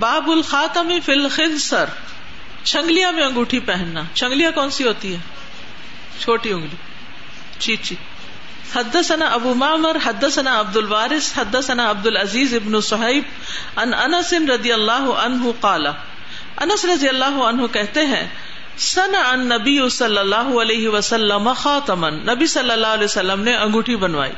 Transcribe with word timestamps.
باب 0.00 0.30
الخاتم 0.30 0.92
فل 1.04 1.28
خنسر 1.28 1.84
میں 3.12 3.24
انگوٹھی 3.24 3.60
پہننا۔ 3.60 4.02
چھنگلیا 4.14 4.50
کون 4.50 4.70
سی 4.70 4.86
ہوتی 4.86 5.12
ہے 5.12 5.18
چھوٹی 6.20 6.52
انگلی۔ 6.52 6.76
چیچی 7.58 7.94
حدثنا 8.74 9.26
ابو 9.26 9.54
معمر، 9.54 9.96
حدثنا 10.04 10.60
عبد 10.60 10.76
الوارث، 10.76 11.38
حدثنا 11.38 11.90
عبد 11.90 12.06
العزيز 12.06 12.54
ابن 12.54 12.80
صہیب 12.80 13.24
ان 13.76 13.94
انس 13.94 14.32
رضی 14.32 14.72
اللہ 14.72 15.10
عنہ 15.22 15.50
قال۔ 15.60 15.86
انس 16.56 16.84
رضی 16.84 17.08
اللہ 17.08 17.42
عنہ 17.44 17.66
کہتے 17.66 18.06
ہیں 18.06 18.28
سن 18.76 19.14
ان 19.14 19.48
نبی 19.48 19.88
صلی 19.88 20.18
اللہ 20.18 20.60
علیہ 20.62 20.88
وسلم 20.88 21.52
خاتمن 21.52 22.14
نبی 22.14 22.46
صلی 22.46 22.70
اللہ 22.70 22.86
علیہ 22.86 23.04
وسلم 23.04 23.40
نے 23.40 23.56
انگوٹھی 23.56 23.96
بنوائی۔ 23.96 24.32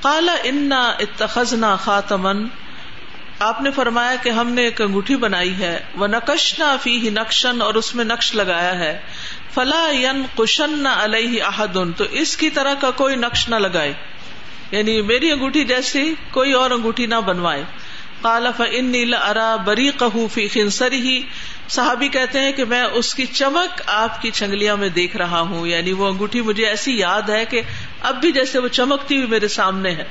قال، 0.00 0.28
انا 0.44 0.88
اتخذنا 0.88 1.76
خاتمن 1.76 2.46
آپ 3.38 3.62
نے 3.62 3.70
فرمایا 3.70 4.16
کہ 4.22 4.30
ہم 4.30 4.52
نے 4.52 4.62
ایک 4.62 4.80
انگوٹھی 4.80 5.16
بنائی 5.16 5.54
ہے 5.58 5.80
وہ 5.94 6.06
نقشنا 6.06 6.76
فی 6.76 7.10
نقشن 7.10 7.62
اور 7.62 7.74
اس 7.74 7.94
میں 7.94 8.04
نقش 8.04 8.34
لگایا 8.34 8.78
ہے۔ 8.78 9.00
فلا 9.54 9.90
ین 9.92 10.22
کشن 10.38 10.78
نہ 10.78 10.88
علیہ 10.88 11.42
احدن 11.42 11.92
تو 11.92 12.04
اس 12.10 12.36
کی 12.36 12.50
طرح 12.50 12.74
کا 12.80 12.90
کوئی 12.90 13.16
نقش 13.16 13.48
نہ 13.48 13.54
لگائے۔ 13.54 13.92
یعنی 14.70 15.02
میری 15.02 15.30
انگوٹھی 15.30 15.64
جیسی 15.64 16.14
کوئی 16.30 16.52
اور 16.52 16.70
انگوٹھی 16.70 17.06
نہ 17.06 17.14
بنوائے۔ 17.14 17.64
کالف 18.22 18.62
ان 18.70 18.84
نیل 18.84 19.14
ارا 19.14 19.56
بری 19.56 19.90
فی 20.32 20.48
خنسری 20.48 21.00
ہی 21.00 21.22
صحابی 21.68 22.08
کہتے 22.08 22.40
ہیں 22.40 22.52
کہ 22.52 22.64
میں 22.64 22.82
اس 22.82 23.14
کی 23.14 23.26
چمک 23.26 23.82
آپ 23.86 24.22
کی 24.22 24.30
چنگلیاں 24.30 24.76
میں 24.76 24.88
دیکھ 24.88 25.16
رہا 25.16 25.40
ہوں۔ 25.40 25.66
یعنی 25.66 25.92
وہ 25.92 26.06
انگوٹھی 26.06 26.40
مجھے 26.40 26.66
ایسی 26.66 26.98
یاد 26.98 27.22
ہے 27.22 27.44
کہ 27.44 27.62
اب 28.02 28.20
بھی 28.20 28.32
جیسے 28.32 28.58
وہ 28.58 28.68
چمکتی 28.68 29.16
ہوئی 29.16 29.26
میرے 29.26 29.48
سامنے 29.48 29.90
ہے۔ 29.90 30.04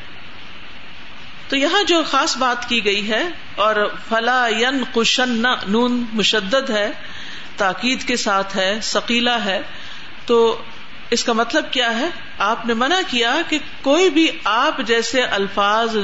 تو 1.50 1.56
یہاں 1.56 1.84
جو 1.84 2.02
خاص 2.04 2.38
بات 2.38 2.68
کی 2.70 2.84
گئی 2.86 3.08
ہے 3.10 3.22
اور 3.56 3.76
فلا 4.10 4.48
ین 4.48 4.84
کشن 4.94 5.44
نون 5.68 6.04
مشدد 6.14 6.70
ہے، 6.70 6.92
تاکید 7.58 8.04
کے 8.04 8.16
ساتھ 8.18 8.56
ہے 8.58 8.72
سکیلا 8.84 9.44
ہے، 9.46 9.62
تو 10.26 10.62
اس 11.12 11.24
کا 11.24 11.34
مطلب 11.34 11.66
کیا 11.72 11.98
ہے؟ 12.00 12.08
آپ 12.38 12.66
نے 12.66 12.74
منع 12.74 13.00
کیا 13.08 13.36
کہ 13.50 13.58
کوئی 13.82 14.10
بھی 14.10 14.28
آپ 14.44 14.78
جیسے 14.86 15.22
الفاظ 15.22 15.98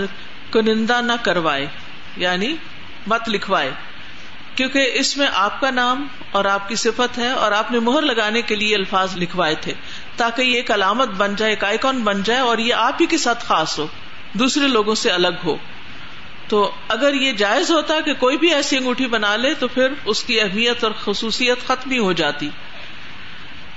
کنندہ 0.51 0.99
نہ 1.01 1.13
کروائے 1.21 1.65
یعنی 2.17 2.55
مت 3.07 3.29
لکھوائے، 3.29 3.71
کیونکہ 4.55 4.91
اس 4.93 5.15
میں 5.17 5.27
آپ 5.33 5.59
کا 5.61 5.69
نام 5.71 6.05
اور 6.31 6.45
آپ 6.45 6.67
کی 6.69 6.75
صفت 6.75 7.17
ہے 7.17 7.29
اور 7.31 7.51
آپ 7.51 7.71
نے 7.71 7.79
مہر 7.79 8.01
لگانے 8.01 8.41
کے 8.41 8.55
لیے 8.55 8.75
الفاظ 8.75 9.17
لکھوائے 9.17 9.55
تھے، 9.61 9.73
تاکہ 10.17 10.41
یہ 10.41 10.55
ایک 10.55 10.71
علامت 10.71 11.09
بن 11.17 11.35
جائے، 11.35 11.51
ایک 11.51 11.63
آئیکن 11.63 12.03
بن 12.03 12.23
جائے 12.23 12.39
اور 12.39 12.57
یہ 12.57 12.73
آپ 12.73 13.01
ہی 13.01 13.05
کے 13.05 13.17
ساتھ 13.17 13.45
خاص 13.45 13.77
ہو۔ 13.79 13.87
دوسرے 14.33 14.67
لوگوں 14.67 14.95
سے 14.95 15.11
الگ 15.11 15.43
ہو۔ 15.43 15.55
تو 16.47 16.71
اگر 16.87 17.13
یہ 17.13 17.31
جائز 17.31 17.71
ہوتا 17.71 17.99
کہ 17.99 18.13
کوئی 18.13 18.37
بھی 18.37 18.53
ایسی 18.53 18.77
انگوٹھی 18.77 19.07
بنا 19.07 19.35
لے 19.35 19.53
تو 19.53 19.67
پھر 19.67 19.87
اس 20.05 20.23
کی 20.23 20.41
اہمیت 20.41 20.83
اور 20.83 20.91
خصوصیت 21.03 21.67
ختم 21.67 21.91
ہی 21.91 21.97
ہو 21.97 22.11
جاتی۔ 22.11 22.49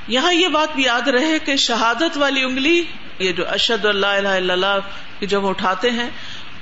یہاں 0.09 0.33
یہ 0.35 0.49
بات 0.49 0.75
بھی 0.75 0.85
یاد 0.85 1.09
رہے 1.09 1.39
کہ 1.39 1.57
شہادت 1.57 2.17
والی 2.17 2.43
انگلی، 2.43 2.85
یہ 3.19 3.33
جو 3.33 3.49
اشد 3.49 3.85
اللہ 3.85 4.07
الہ 4.07 4.29
الا 4.29 4.53
اللہ 4.53 4.79
کی 5.19 5.27
جب 5.27 5.47
اٹھاتے 5.47 5.91
ہیں، 5.91 6.11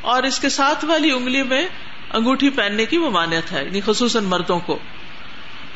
اور 0.00 0.22
اس 0.22 0.40
کے 0.40 0.48
ساتھ 0.48 0.84
والی 0.84 1.10
انگلی 1.10 1.42
میں 1.42 1.66
انگوٹھی 2.12 2.50
پہننے 2.50 2.86
کی 2.86 2.98
ممانعت 2.98 3.52
ہے 3.52 3.64
یعنی 3.64 3.80
خصوصاً 3.86 4.24
مردوں 4.24 4.60
کو۔ 4.60 4.78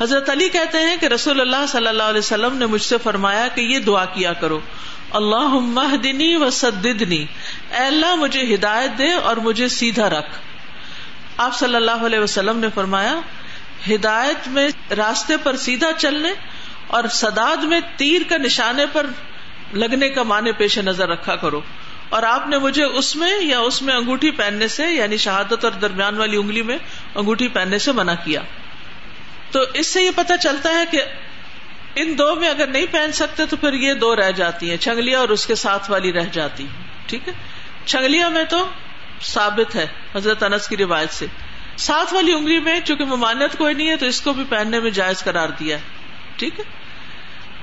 حضرت 0.00 0.30
علی 0.30 0.48
کہتے 0.48 0.78
ہیں 0.78 0.96
کہ 1.00 1.06
رسول 1.06 1.40
اللہ 1.40 1.66
صلی 1.68 1.86
اللہ 1.86 2.02
علیہ 2.02 2.18
وسلم 2.18 2.56
نے 2.56 2.66
مجھ 2.66 2.82
سے 2.82 2.96
فرمایا 3.02 3.48
کہ 3.48 3.60
یہ 3.60 3.78
دعا 3.78 4.04
کیا 4.04 4.32
کرو۔ 4.32 4.60
اللہ 5.10 5.96
دنی 5.96 6.36
و 6.36 6.50
سدنی 6.50 7.26
اللہ، 7.70 8.14
مجھے 8.14 8.54
ہدایت 8.54 8.98
دے 8.98 9.12
اور 9.12 9.36
مجھے 9.36 9.68
سیدھا 9.68 10.10
رکھ۔ 10.10 10.38
آپ 11.36 11.58
صلی 11.58 11.76
اللہ 11.76 12.06
علیہ 12.06 12.18
وسلم 12.18 12.58
نے 12.58 12.66
فرمایا، 12.74 13.20
ہدایت 13.90 14.48
میں 14.48 14.68
راستے 14.96 15.36
پر 15.36 15.56
سیدھا 15.56 15.92
چلنے 15.98 16.32
اور 16.86 17.04
سداد 17.04 17.56
میں 17.56 17.80
تیر 17.96 18.22
کا 18.28 18.36
نشانے 18.36 18.86
پر 18.92 19.06
لگنے 19.72 20.08
کا 20.08 20.22
معنی 20.22 20.52
پیش 20.52 20.78
نظر 20.78 21.08
رکھا 21.08 21.36
کرو۔ 21.36 21.60
اور 22.08 22.22
آپ 22.22 22.48
نے 22.48 22.58
مجھے 22.58 22.84
اس 22.84 23.16
میں 23.16 23.32
یا 23.40 23.58
اس 23.58 23.82
میں 23.82 23.94
انگوٹھی 23.94 24.30
پہننے 24.30 24.68
سے 24.68 24.86
یعنی 24.86 25.16
شہادت 25.16 25.64
اور 25.64 25.72
درمیان 25.72 26.18
والی 26.18 26.36
انگلی 26.36 26.62
میں 26.62 26.78
انگوٹھی 27.14 27.48
پہننے 27.48 27.78
سے 27.78 27.92
منع 27.92 28.14
کیا۔ 28.24 28.42
تو 29.50 29.60
اس 29.74 29.86
سے 29.86 30.02
یہ 30.02 30.10
پتا 30.16 30.36
چلتا 30.36 30.70
ہے 30.70 30.84
کہ 30.90 31.02
ان 31.94 32.18
دو 32.18 32.34
میں 32.34 32.48
اگر 32.48 32.66
نہیں 32.66 32.86
پہن 32.90 33.12
سکتے 33.12 33.46
تو 33.46 33.56
پھر 33.56 33.72
یہ 33.72 33.92
دو 33.94 34.16
رہ 34.16 34.30
جاتی 34.30 34.70
ہیں 34.70 34.76
چھنگلیا 34.76 35.18
اور 35.18 35.28
اس 35.28 35.46
کے 35.46 35.54
ساتھ 35.54 35.90
والی 35.90 36.12
رہ 36.12 36.24
جاتی 36.32 36.66
ٹھیک 37.06 37.28
ہے؟ 37.28 37.32
چھنگلیا 37.84 38.28
میں 38.28 38.44
تو 38.44 38.68
ثابت 39.22 39.76
ہے، 39.76 39.86
حضرت 40.14 40.42
انس 40.42 40.68
کی 40.68 40.76
روایت 40.76 41.10
سے۔ 41.10 41.26
ساتھ 41.76 42.14
والی 42.14 42.32
انگلی 42.32 42.60
میں 42.60 42.80
چونکہ 42.80 43.04
ممانت 43.04 43.58
کوئی 43.58 43.74
نہیں 43.74 43.88
ہے 43.88 43.96
تو 43.96 44.06
اس 44.06 44.20
کو 44.20 44.32
بھی 44.32 44.44
پہننے 44.48 44.80
میں 44.80 44.90
جائز 44.90 45.24
قرار 45.24 45.48
دیا 45.48 45.76
ہے، 45.76 45.82
ٹھیک 46.36 46.60
ہے؟ 46.60 46.64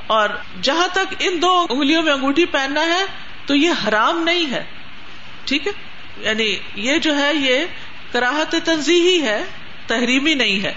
اور 0.07 0.29
جہاں 0.61 0.87
تک 0.93 1.15
ان 1.19 1.41
دو 1.41 1.65
انگلیوں 1.69 2.01
میں 2.01 2.13
انگوٹھی 2.13 2.45
پہننا 2.45 2.85
ہے 2.85 3.05
تو 3.45 3.55
یہ 3.55 3.69
حرام 3.87 4.23
نہیں 4.23 4.51
ہے، 4.51 4.63
ٹھیک 5.45 5.67
ہے؟ 5.67 5.71
یعنی 6.17 6.57
یہ 6.75 6.97
جو 6.97 7.17
ہے 7.17 7.33
یہ 7.35 7.65
کراہت 8.11 8.55
تنظیحی 8.63 9.21
ہے، 9.21 9.43
تحریمی 9.87 10.33
نہیں 10.33 10.63
ہے۔ 10.63 10.73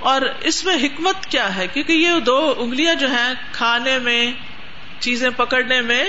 اور 0.00 0.22
اس 0.40 0.64
میں 0.64 0.74
حکمت 0.74 1.26
کیا 1.26 1.56
ہے؟ 1.56 1.66
کیونکہ 1.66 1.92
یہ 1.92 2.20
دو 2.20 2.54
انگلیاں 2.56 2.94
جو 2.94 3.10
ہیں، 3.10 3.34
کھانے 3.52 3.98
میں، 3.98 4.32
چیزیں 5.00 5.30
پکڑنے 5.30 5.80
میں 5.80 6.04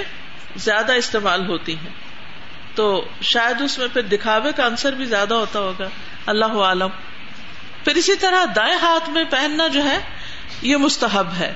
زیادہ 0.56 0.94
استعمال 0.94 1.48
ہوتی 1.48 1.76
ہیں۔ 1.76 1.90
تو 2.76 3.08
شاید 3.22 3.62
اس 3.62 3.78
میں 3.78 3.88
پھر 3.94 4.02
دکھاوے 4.02 4.52
کا 4.56 4.66
انصر 4.66 4.94
بھی 4.94 5.06
زیادہ 5.06 5.34
ہوتا 5.34 5.60
ہوگا۔ 5.60 5.88
اللہ 6.26 6.46
عالم۔ 6.46 6.88
پھر 7.84 7.96
اسی 7.96 8.16
طرح 8.16 8.46
دائیں 8.56 8.78
ہاتھ 8.82 9.10
میں 9.10 9.24
پہننا 9.24 9.68
جو 9.68 9.84
ہے، 9.84 10.00
یہ 10.62 10.78
مستحب 10.78 11.28
ہے۔ 11.40 11.54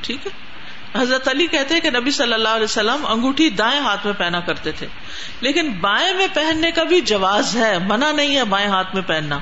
ٹھیک 0.00 0.26
ہے؟ 0.26 0.47
حضرت 0.94 1.28
علی 1.28 1.46
کہتے 1.46 1.74
ہیں 1.74 1.80
کہ 1.80 1.90
نبی 1.90 2.10
صلی 2.10 2.32
اللہ 2.32 2.48
علیہ 2.48 2.64
وسلم 2.64 3.06
انگوٹھی 3.06 3.50
دائیں 3.50 3.80
ہاتھ 3.80 4.06
میں 4.06 4.14
پہنا 4.14 4.40
کرتے 4.40 4.72
تھے۔ 4.72 4.86
لیکن 5.40 5.70
بائیں 5.70 6.14
میں 6.14 6.26
پہننے 6.34 6.70
کا 6.70 6.82
بھی 6.82 7.00
جواز 7.00 7.56
ہے، 7.56 7.78
منع 7.78 8.12
نہیں 8.12 8.36
ہے 8.36 8.44
بائیں 8.44 8.68
ہاتھ 8.68 8.94
میں 8.94 9.02
پہننا۔ 9.02 9.38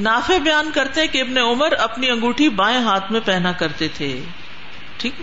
نافے 0.00 0.38
بیان 0.38 0.70
کرتے 0.74 1.06
کہ 1.06 1.20
ابن 1.20 1.38
عمر 1.38 1.72
اپنی 1.72 2.10
انگوٹھی 2.10 2.48
بائیں 2.48 2.80
ہاتھ 2.80 3.12
میں 3.12 3.20
پہنا 3.24 3.52
کرتے 3.52 3.88
تھے۔ 3.88 4.20
ٹھیک 4.96 5.14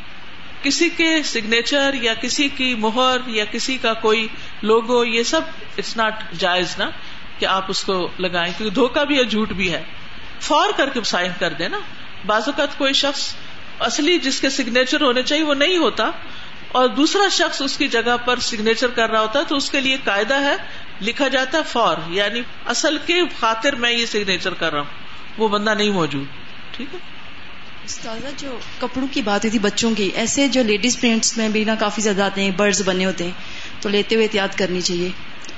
کسی 0.62 0.90
کے 0.90 1.24
سگنیچر 1.24 1.94
یا 1.94 2.14
کسی 2.14 2.50
کی 2.50 2.76
مہر 2.76 3.18
یا 3.28 3.46
کسی 3.52 3.78
کا 3.78 3.94
کوئی 3.94 4.28
لوگو 4.62 5.06
یہ 5.06 5.24
سب 5.24 5.42
اٹس 5.78 5.98
ناٹ 5.98 6.32
جائز 6.38 6.76
نا 6.78 6.90
کہ 7.40 7.46
آپ 7.46 7.66
اس 7.68 7.84
کو 7.84 8.10
لگائیں۔ 8.20 8.54
کیونکہ 8.58 8.76
دھوکا 8.76 9.04
بھی 9.04 9.18
ہے، 9.18 9.24
جھوٹ 9.24 9.50
بھی 9.50 9.72
ہے۔ 9.74 9.84
فور 10.42 10.70
کر 10.78 10.90
کے 10.90 11.00
سائن 11.04 11.32
کر 11.40 11.54
دیں 11.54 11.70
نا 11.70 11.80
بعض 12.26 12.42
اوقات 12.46 12.78
کوئی 12.78 12.94
شخص 12.94 13.36
اصلی 13.80 14.18
جس 14.18 14.42
کے 14.42 14.50
سگنیچر 14.50 15.02
ہونے 15.02 15.24
چاہیے 15.24 15.44
وہ 15.44 15.54
نہیں 15.54 15.78
ہوتا 15.78 16.12
اور 16.68 16.88
دوسرا 16.88 17.28
شخص 17.32 17.62
اس 17.62 17.78
کی 17.78 17.88
جگہ 17.88 18.18
پر 18.26 18.40
سگنیچر 18.40 18.88
کر 18.88 19.10
رہا 19.10 19.22
ہوتا 19.22 19.40
ہے 19.40 19.44
تو 19.44 19.56
اس 19.56 19.70
کے 19.70 19.82
لیے 19.82 19.98
قاعدہ 20.04 20.42
ہے 20.42 20.56
لکھا 21.02 21.28
جاتا 21.28 21.58
ہے 21.58 21.64
فور 21.64 21.96
یعنی 22.08 22.42
اصل 22.66 22.98
کے 23.06 23.22
خاطر 23.40 23.76
میں 23.76 23.92
یہ 23.92 24.06
سگنیچر 24.06 24.54
کر 24.54 24.72
رہا 24.72 24.80
ہوں۔ 24.80 25.06
وہ 25.38 25.48
بندہ 25.48 25.74
نہیں 25.74 25.90
موجود۔ 25.90 26.26
ٹھیک 26.72 26.94
ہے؟ 26.94 27.00
استاذہ 27.86 28.28
جو 28.38 28.60
کپڑوں 28.80 29.08
کی 29.12 29.22
بات 29.22 29.40
ہوئی 29.44 29.52
تھی 29.52 29.60
بچوں 29.60 29.94
کی 29.98 30.12
ایسے 30.16 30.48
جو 30.48 30.64
لیڈیز 30.64 31.00
پرنٹس 31.02 31.38
میں 31.38 31.50
بھی 31.50 31.64
نا 31.64 31.76
کافی 31.76 32.02
زیادہ 32.02 32.24
آتے 32.24 32.44
ہیں 32.44 32.52
برڈز 32.52 32.82
بنے 32.86 33.06
ہوتے 33.06 33.24
ہیں 33.24 33.32
تو 33.82 33.90
لیتے 33.90 34.16
ہوئے 34.16 34.26
احتیاط 34.26 34.56
کرنی 34.56 34.82
چاہیے۔ 34.82 35.10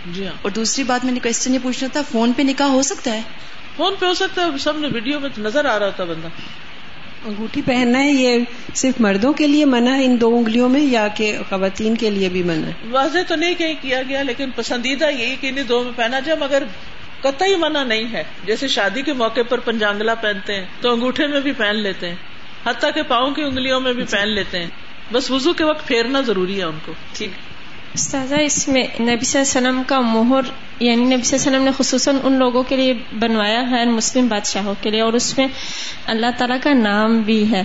جی 0.06 0.26
ہاں۔ 0.26 0.34
اور 0.42 0.52
دوسری 0.52 0.84
بات 0.84 1.06
میں 1.06 1.14
نے 1.14 1.20
کوشچن 1.20 1.54
یہ 1.54 1.60
پوچھنا 1.64 1.90
تھا 1.94 2.02
فون 2.12 2.34
پہ 2.34 2.42
نکاح 2.42 2.68
ہو 2.68 2.82
سکتا 2.82 3.12
ہے؟ 3.12 3.22
فون 3.76 3.96
پہ 4.00 4.06
ہو 4.06 4.14
سکتا 4.14 4.42
ہے 4.42 4.58
سب 4.58 4.78
نے 4.78 4.88
ویڈیو 4.88 5.20
میں 5.20 5.30
نظر 5.38 5.66
آ 5.66 5.80
رہا 5.80 5.90
تھا 5.90 6.04
بندہ۔ 6.04 6.28
انگوٹھی 7.26 7.62
پہننا 7.66 8.04
ہے 8.04 8.12
یہ 8.12 8.40
صرف 8.76 9.02
مردوں 9.02 9.34
کے 9.34 9.48
لیے 9.48 9.66
منع 9.66 9.96
ہے 9.96 10.06
ان 10.06 10.22
دو 10.22 10.36
انگلیوں 10.36 10.70
میں 10.70 10.82
یا 10.82 11.08
کہ 11.08 11.38
خواتین 11.50 11.96
کے 11.96 12.10
لیے 12.10 12.30
بھی 12.30 12.44
منع 12.44 12.68
ہے؟ 12.68 12.72
واضح 12.90 13.18
تو 13.28 13.36
نہیں 13.36 13.54
کہیں 13.54 13.76
کیا 13.82 14.02
گیا 14.10 14.24
لیکن 14.24 14.50
پسندیدہ 14.56 15.10
یہی 15.10 15.36
کہ 15.42 15.48
انہیں 15.48 15.64
دو 15.64 15.84
میں 15.84 15.92
پہنا 15.96 16.20
جائے 16.20 16.40
مگر 16.40 16.64
قطعی 17.22 17.56
منع 17.56 17.84
نہیں 17.84 18.14
ہے۔ 18.14 18.24
جیسے 18.46 18.68
شادی 18.68 19.02
کے 19.02 19.14
موقع 19.14 19.40
پر 19.50 19.60
پنجانگلا 19.60 20.16
پہنتے 20.16 20.54
ہیں 20.54 20.66
تو 20.82 20.92
انگوٹھے 20.92 21.28
میں 21.28 21.40
بھی 21.42 21.52
پہن 21.52 21.76
لیتے 21.76 22.10
ہیں 22.10 22.16
حتیٰ 22.66 22.90
کہ 22.94 23.02
پاؤں 23.02 23.32
کی 23.32 23.42
انگلیوں 23.42 23.80
میں 23.80 23.94
بھی 23.94 24.04
پہن 24.04 24.30
لیتے 24.30 24.60
ہیں۔ 24.60 24.68
بس 25.12 25.32
وزو 25.32 25.54
کے 25.54 25.64
وقت 25.64 25.88
پھیرنا 25.88 26.22
ضروری 26.22 26.60
ہے 26.60 26.64
ان 26.64 26.78
کو۔ 26.86 26.94
ٹھیک 27.14 27.32
استاذہ 27.94 28.36
اس 28.36 28.68
میں 28.68 28.84
نبی 28.84 29.26
صلی 29.26 29.42
اللہ 29.42 29.58
علیہ 29.58 29.68
وسلم 29.70 29.84
کا 29.88 30.00
مہر 30.00 30.42
یعنی 30.80 31.04
نبی 31.04 31.24
صلی 31.24 31.38
اللہ 31.38 31.48
علیہ 31.48 31.50
وسلم 31.50 31.64
نے 31.64 31.72
خصوصاً 31.78 32.16
ان 32.24 32.34
لوگوں 32.34 32.64
کے 32.64 32.76
لیے 32.76 32.94
بنوایا 33.20 33.70
ہے 33.70 33.86
مسلم 33.86 34.28
بادشاہوں 34.28 34.74
کے 34.82 34.90
لیے 34.90 35.02
اور 35.02 35.14
اس 35.14 35.38
میں 35.38 35.48
اللہ 36.06 36.26
تعالیٰ 36.38 36.58
کا 36.64 36.74
نام 36.74 37.20
بھی 37.20 37.52
ہے۔ 37.52 37.64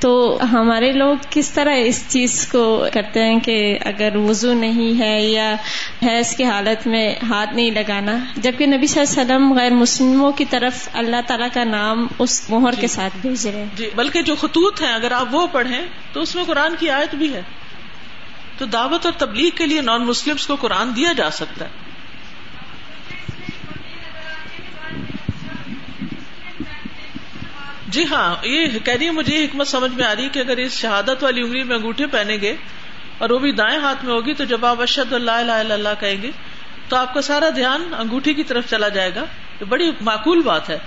تو 0.00 0.38
ہمارے 0.52 0.92
لوگ 0.92 1.16
کس 1.30 1.50
طرح 1.50 1.74
اس 1.74 2.04
چیز 2.08 2.48
کو 2.52 2.86
کرتے 2.92 3.24
ہیں 3.24 3.40
کہ 3.40 3.78
اگر 3.84 4.16
وضو 4.16 4.54
نہیں 4.54 5.00
ہے 5.00 5.22
یا 5.24 5.54
حیض 6.02 6.36
کی 6.36 6.44
حالت 6.44 6.86
میں 6.86 7.14
ہاتھ 7.28 7.54
نہیں 7.54 7.70
لگانا 7.70 8.18
جبکہ 8.36 8.66
نبی 8.66 8.86
صلی 8.86 9.00
اللہ 9.00 9.20
علیہ 9.20 9.34
وسلم 9.34 9.58
غیر 9.58 9.70
مسلموں 9.70 10.32
کی 10.32 10.44
طرف 10.44 10.88
اللہ 10.92 11.16
تعالیٰ 11.26 11.48
کا 11.52 11.64
نام 11.64 12.06
اس 12.18 12.50
مہر 12.50 12.72
جی۔ 12.72 12.80
کے 12.80 12.86
ساتھ 12.86 13.16
بھیج 13.22 13.46
رہے 13.46 13.58
ہیں۔ 13.58 13.66
جی 13.76 13.90
بلکہ 13.96 14.22
جو 14.22 14.34
خطوط 14.34 14.82
ہیں 14.82 14.92
اگر 14.92 15.12
آپ 15.12 15.34
وہ 15.34 15.46
پڑھیں 15.52 15.80
تو 16.12 16.20
اس 16.20 16.34
میں 16.34 16.44
قرآن 16.44 16.74
کی 16.78 16.90
آیت 16.90 17.14
بھی 17.14 17.34
ہے۔ 17.34 17.42
تو 18.58 18.66
دعوت 18.66 19.06
اور 19.06 19.14
تبلیغ 19.18 19.50
کے 19.56 19.66
لیے 19.66 19.80
نان 19.80 20.06
مسلمس 20.06 20.46
کو 20.46 20.56
قرآن 20.56 20.96
دیا 20.96 21.12
جا 21.12 21.30
سکتا 21.30 21.64
ہے۔ 21.64 21.70
جی 27.88 28.04
ہاں 28.04 28.36
یہ 28.42 28.78
کہہ 28.84 28.94
رہی 28.94 29.06
ہے 29.06 29.10
مجھے 29.10 29.36
یہ 29.36 29.44
حکمت 29.44 29.68
سمجھ 29.68 29.92
میں 29.92 30.04
آ 30.04 30.14
رہی 30.16 30.24
ہے 30.24 30.28
کہ 30.28 30.38
اگر 30.38 30.56
اس 30.56 30.72
شہادت 30.72 31.24
والی 31.24 31.42
انگلی 31.42 31.62
میں 31.62 31.76
انگوٹھے 31.76 32.06
پہنیں 32.06 32.38
گے 32.40 32.56
اور 33.18 33.30
وہ 33.30 33.38
بھی 33.38 33.52
دائیں 33.52 33.78
ہاتھ 33.78 34.04
میں 34.04 34.14
ہوگی 34.14 34.34
تو 34.34 34.44
جب 34.44 34.66
آپ 34.66 34.82
اشد 34.82 35.12
اللہ 35.12 35.30
الہ 35.30 35.52
الا 35.52 35.74
اللہ 35.74 35.88
کہیں 36.00 36.22
گے 36.22 36.30
تو 36.88 36.96
آپ 36.96 37.14
کا 37.14 37.22
سارا 37.22 37.48
دھیان 37.56 37.94
انگوٹھی 37.98 38.34
کی 38.34 38.44
طرف 38.44 38.70
چلا 38.70 38.88
جائے 38.88 39.14
گا۔ 39.14 39.24
یہ 39.60 39.64
بڑی 39.64 39.90
معقول 40.00 40.42
بات 40.42 40.70
ہے۔ 40.70 40.78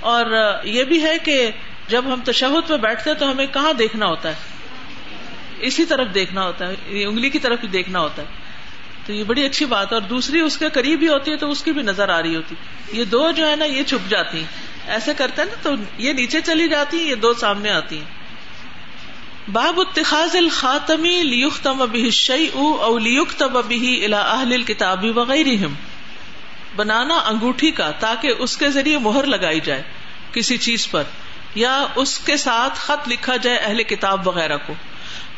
اور 0.00 0.52
یہ 0.64 0.84
بھی 0.84 1.02
ہے 1.02 1.18
کہ 1.18 1.50
جب 1.88 2.04
ہم 2.06 2.20
تشہد 2.24 2.68
پہ 2.68 2.76
بیٹھتے 2.76 3.10
ہیں 3.10 3.16
تو 3.16 3.30
ہمیں 3.30 3.46
کہاں 3.46 3.72
دیکھنا 3.72 4.06
ہوتا 4.06 4.28
ہے؟ 4.28 4.59
اسی 5.60 5.84
طرف 5.84 6.14
دیکھنا 6.14 6.44
ہوتا 6.44 6.68
ہے 6.68 7.04
انگلی 7.04 7.30
کی 7.30 7.38
طرف 7.38 7.58
ہی 7.62 7.68
دیکھنا 7.68 8.00
ہوتا 8.00 8.22
ہے۔ 8.22 8.26
تو 9.06 9.12
یہ 9.12 9.24
بڑی 9.24 9.44
اچھی 9.44 9.66
بات 9.66 9.92
ہے، 9.92 9.96
اور 9.96 10.02
دوسری 10.02 10.40
اس 10.40 10.56
کے 10.58 10.68
قریب 10.68 11.02
ہی 11.02 11.08
ہوتی 11.08 11.30
ہے 11.30 11.36
تو 11.36 11.50
اس 11.50 11.62
کی 11.62 11.72
بھی 11.72 11.82
نظر 11.82 12.08
آ 12.08 12.22
رہی 12.22 12.36
ہوتی۔ 12.36 12.54
یہ 12.92 13.04
دو 13.04 13.30
جو 13.30 13.50
ہے 13.50 13.56
نا، 13.56 13.64
یہ 13.64 13.82
چھپ 13.82 14.10
جاتی۔ 14.10 14.38
ہیں 14.38 14.46
ایسے 14.86 15.12
کرتے 15.16 15.42
ہیں 15.42 15.48
نا، 15.48 15.54
تو 15.62 15.70
یہ 15.98 16.12
نیچے 16.12 16.40
چلی 16.40 16.68
جاتی 16.68 16.96
ہیں 16.96 17.04
یہ 17.04 17.14
دو 17.14 17.32
سامنے 17.34 17.70
آتی۔ 17.70 17.98
ہیں 17.98 18.18
باب 19.52 19.80
اتخاذ 19.80 20.36
الخاتمی 20.36 21.22
لیختم 21.22 21.78
به 21.78 22.02
الشیء 22.02 22.56
او 22.56 22.98
لیکتب 22.98 23.52
به 23.52 23.94
الى 23.94 24.18
اهل 24.18 24.52
الكتاب 24.52 25.04
وغیرهم 25.16 25.74
بنانا 26.76 27.16
انگوٹھی 27.26 27.70
کا، 27.70 27.90
تاکہ 27.90 28.28
اس 28.38 28.56
کے 28.56 28.70
ذریعے 28.70 28.98
مہر 28.98 29.26
لگائی 29.26 29.60
جائے 29.60 29.82
کسی 30.32 30.56
چیز 30.58 30.90
پر، 30.90 31.02
یا 31.54 31.74
اس 31.94 32.18
کے 32.18 32.36
ساتھ 32.36 32.78
خط 32.78 33.08
لکھا 33.08 33.36
جائے 33.36 33.56
اہل 33.56 33.82
کتاب 33.82 34.28
وغیرہ 34.28 34.58
کو۔ 34.66 34.74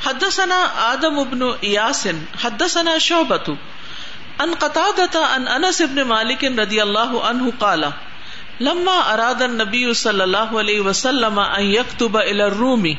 حدثنا 0.05 0.61
آدم 0.85 1.19
ابن 1.19 1.43
یاسن، 1.65 2.25
حدثنا 2.43 2.97
شعبت 3.01 3.51
ان 4.41 4.55
قطادة 4.61 5.21
ان 5.27 5.49
انس 5.51 5.81
ابن 5.81 6.03
مالک 6.09 6.45
رضی 6.59 6.81
اللہ 6.81 7.15
عنہ 7.25 7.51
قال، 7.59 7.85
لما 8.61 8.97
اراد 9.07 9.43
النبی 9.43 9.93
صلی 9.99 10.21
اللہ 10.23 10.57
علیہ 10.59 10.81
وسلم 10.83 11.39
ان 11.39 11.65
یکتب 11.65 12.17
الى 12.19 12.43
الرومی 12.43 12.95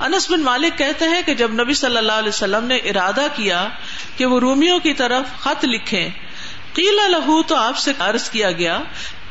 انس 0.00 0.30
بن 0.30 0.42
مالک 0.42 0.78
کہتے 0.78 1.08
ہیں 1.08 1.22
کہ 1.22 1.34
جب 1.34 1.52
نبی 1.54 1.74
صلی 1.74 1.96
اللہ 1.96 2.18
علیہ 2.18 2.28
وسلم 2.28 2.66
نے 2.66 2.76
ارادہ 2.90 3.26
کیا 3.34 3.60
کہ 4.16 4.26
وہ 4.26 4.40
رومیوں 4.40 4.78
کی 4.80 4.94
طرف 4.94 5.38
خط 5.40 5.64
لکھیں، 5.64 6.08
قیل 6.74 6.98
لہو 7.10 7.42
تو 7.42 7.56
آپ 7.58 7.78
سے 7.78 7.92
عرض 8.00 8.28
کیا 8.30 8.50
گیا 8.52 8.78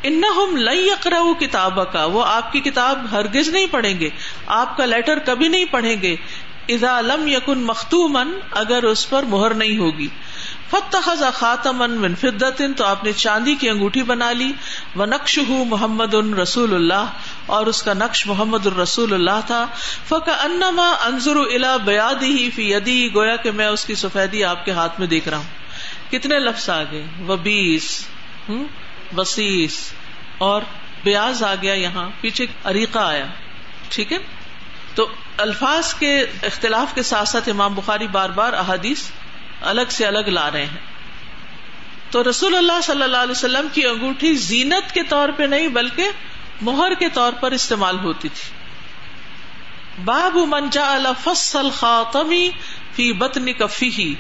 انہم 0.04 0.56
لن 0.58 0.78
یقرأوا 0.78 1.34
کتاب 1.40 1.80
کا 1.92 2.06
وہ 2.06 2.26
آپ 2.26 2.52
کی 2.52 2.60
کتاب 2.60 3.06
ہرگز 3.12 3.50
نہیں 3.50 3.66
پڑھیں 3.72 4.00
گے، 4.00 4.10
آپ 4.48 4.78
کا 4.78 4.86
لیٹر 4.86 5.20
کبھی 5.20 5.48
نہیں 5.48 5.66
پڑھیں 5.66 6.02
گے۔ 6.02 6.16
اذا 6.68 7.00
لم 7.02 7.28
یکن 7.28 7.60
مختومن 7.60 8.32
اگر 8.52 8.84
اس 8.84 9.10
پر 9.10 9.24
مہر 9.24 9.54
نہیں 9.54 9.78
ہوگی۔ 9.78 10.08
فتخذ 10.70 11.24
خاتمن 11.34 11.92
من 11.92 12.16
فدت 12.16 12.62
تو 12.78 12.86
آپ 12.86 13.04
نے 13.04 13.12
چاندی 13.12 13.56
کی 13.56 13.70
انگوٹھی 13.70 14.04
بنا 14.04 14.32
لی۔ 14.32 14.52
و 14.96 15.06
نقش 15.06 15.38
محمد 15.68 16.14
رسول 16.40 16.76
اللہ، 16.76 17.06
اور 17.46 17.68
اس 17.68 17.82
کا 17.84 17.94
نقش 17.94 18.26
محمد 18.28 18.68
الرسول 18.68 19.14
اللہ 19.14 19.40
تھا۔ 19.48 19.66
فک 20.08 20.30
انما 20.30 20.90
انظر 21.06 21.36
الا 21.36 21.76
بیادی 21.78 22.50
فی 22.56 22.72
یدی، 22.72 23.10
گویا 23.16 23.36
کہ 23.36 23.52
میں 23.52 23.68
اس 23.68 23.86
کی 23.86 23.96
سفیدی 23.96 24.44
آپ 24.44 24.66
کے 24.66 24.72
ہاتھ 24.72 25.00
میں 25.00 25.08
دیکھ 25.08 25.28
رہا 25.28 25.38
ہوں۔ 25.38 26.12
کتنے 26.12 26.40
لفظ 26.40 26.70
آ 26.70 26.82
گئے؟ 26.84 27.04
وبیس 27.28 28.06
بسیس 29.16 29.94
اور 30.38 30.62
بیاز 31.04 31.44
آ 31.44 31.56
گیا 31.62 31.74
یہاں، 31.74 32.10
پیچھے 32.22 32.46
اریقہ 32.64 33.00
آیا، 33.00 33.26
ٹھیک 33.90 34.14
ہے؟ 34.14 34.18
تو 34.96 35.08
الفاظ 35.38 35.94
کے 35.94 36.20
اختلاف 36.20 36.96
کے 36.96 37.04
ساتھ 37.04 37.30
ساتھ 37.30 37.50
امام 37.50 37.76
بخاری 37.76 38.08
بار 38.08 38.30
بار 38.30 38.54
احادیث 38.54 39.04
الگ 39.62 39.82
سے 39.90 40.06
الگ 40.06 40.28
لا 40.28 40.52
رہے 40.52 40.66
ہیں۔ 40.66 40.78
تو 42.10 42.30
رسول 42.30 42.56
اللہ 42.56 42.82
صلی 42.84 43.04
اللہ 43.04 43.18
علیہ 43.18 43.32
وسلم 43.32 43.68
کی 43.74 43.86
انگوٹھی 43.86 44.36
زینت 44.36 44.94
کے 44.94 45.04
طور 45.04 45.30
پہ 45.38 45.44
نہیں، 45.44 45.68
بلکہ 45.68 46.08
مہر 46.62 46.94
کے 46.94 47.10
طور 47.10 47.34
پر 47.34 47.52
استعمال 47.52 48.00
ہوتی 48.00 48.30
تھی۔ 48.30 48.60
باب 50.06 50.36
منجا 50.36 50.98
فصل 51.24 51.70
خاطمی 51.70 52.50
فی 52.96 53.14
بطن 53.14 53.54
کفی 53.54 54.16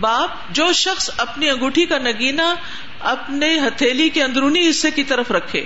باب 0.00 0.30
جو 0.50 0.72
شخص 0.72 1.10
اپنی 1.16 1.50
انگوٹھی 1.50 1.84
کا 1.86 1.98
نگینا 1.98 2.54
اپنے 3.00 3.58
ہتھیلی 3.58 4.08
کے 4.08 4.22
اندرونی 4.22 4.68
حصے 4.68 4.90
کی 4.90 5.04
طرف 5.04 5.30
رکھے۔ 5.30 5.64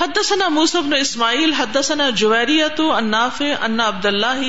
حدثنا 0.00 0.48
موسف 0.48 0.86
نے 0.86 0.98
اسماعیل، 1.00 1.52
حدثنا 1.52 2.08
جویریت 2.10 2.80
الناف 2.80 3.42
ان 3.60 3.80
عبد 3.80 4.06
اللہ 4.06 4.42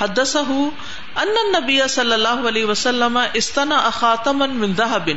حدثہ 0.00 0.38
ان 0.38 1.34
نبی 1.52 1.78
صلی 1.88 2.12
اللہ 2.12 2.48
علیہ 2.48 2.64
وسلم 2.64 3.18
استنا 3.32 3.76
اخاتم 3.76 4.38
من 4.38 4.74
ذهب 4.74 5.10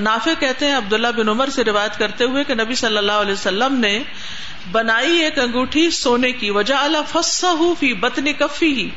نافع 0.00 0.32
کہتے 0.38 0.66
ہیں، 0.66 0.76
عبداللہ 0.76 1.08
بن 1.16 1.28
عمر 1.28 1.48
سے 1.48 1.64
روایت 1.64 1.98
کرتے 1.98 2.24
ہوئے 2.24 2.44
کہ 2.44 2.54
نبی 2.54 2.74
صلی 2.74 2.96
اللہ 2.96 3.20
علیہ 3.20 3.32
وسلم 3.32 3.78
نے 3.80 3.98
بنائی 4.72 5.18
ایک 5.18 5.38
انگوٹھی 5.38 5.90
سونے 5.90 6.32
کی 6.32 6.50
وجہ 6.50 6.74
فی 7.80 7.92
بطن 7.92 8.32
کفی 8.32 8.72
ہی 8.74 8.88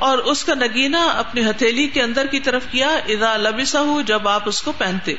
اور 0.00 0.18
اس 0.18 0.44
کا 0.44 0.54
نگینا 0.54 1.04
اپنی 1.04 1.50
ہتھیلی 1.50 1.86
کے 1.86 2.02
اندر 2.02 2.26
کی 2.26 2.40
طرف 2.40 2.62
کیا، 2.70 2.88
اذا 2.88 3.36
لبسہ 3.36 4.02
جب 4.06 4.28
آپ 4.28 4.48
اس 4.48 4.62
کو 4.62 4.72
پہنتے۔ 4.72 5.14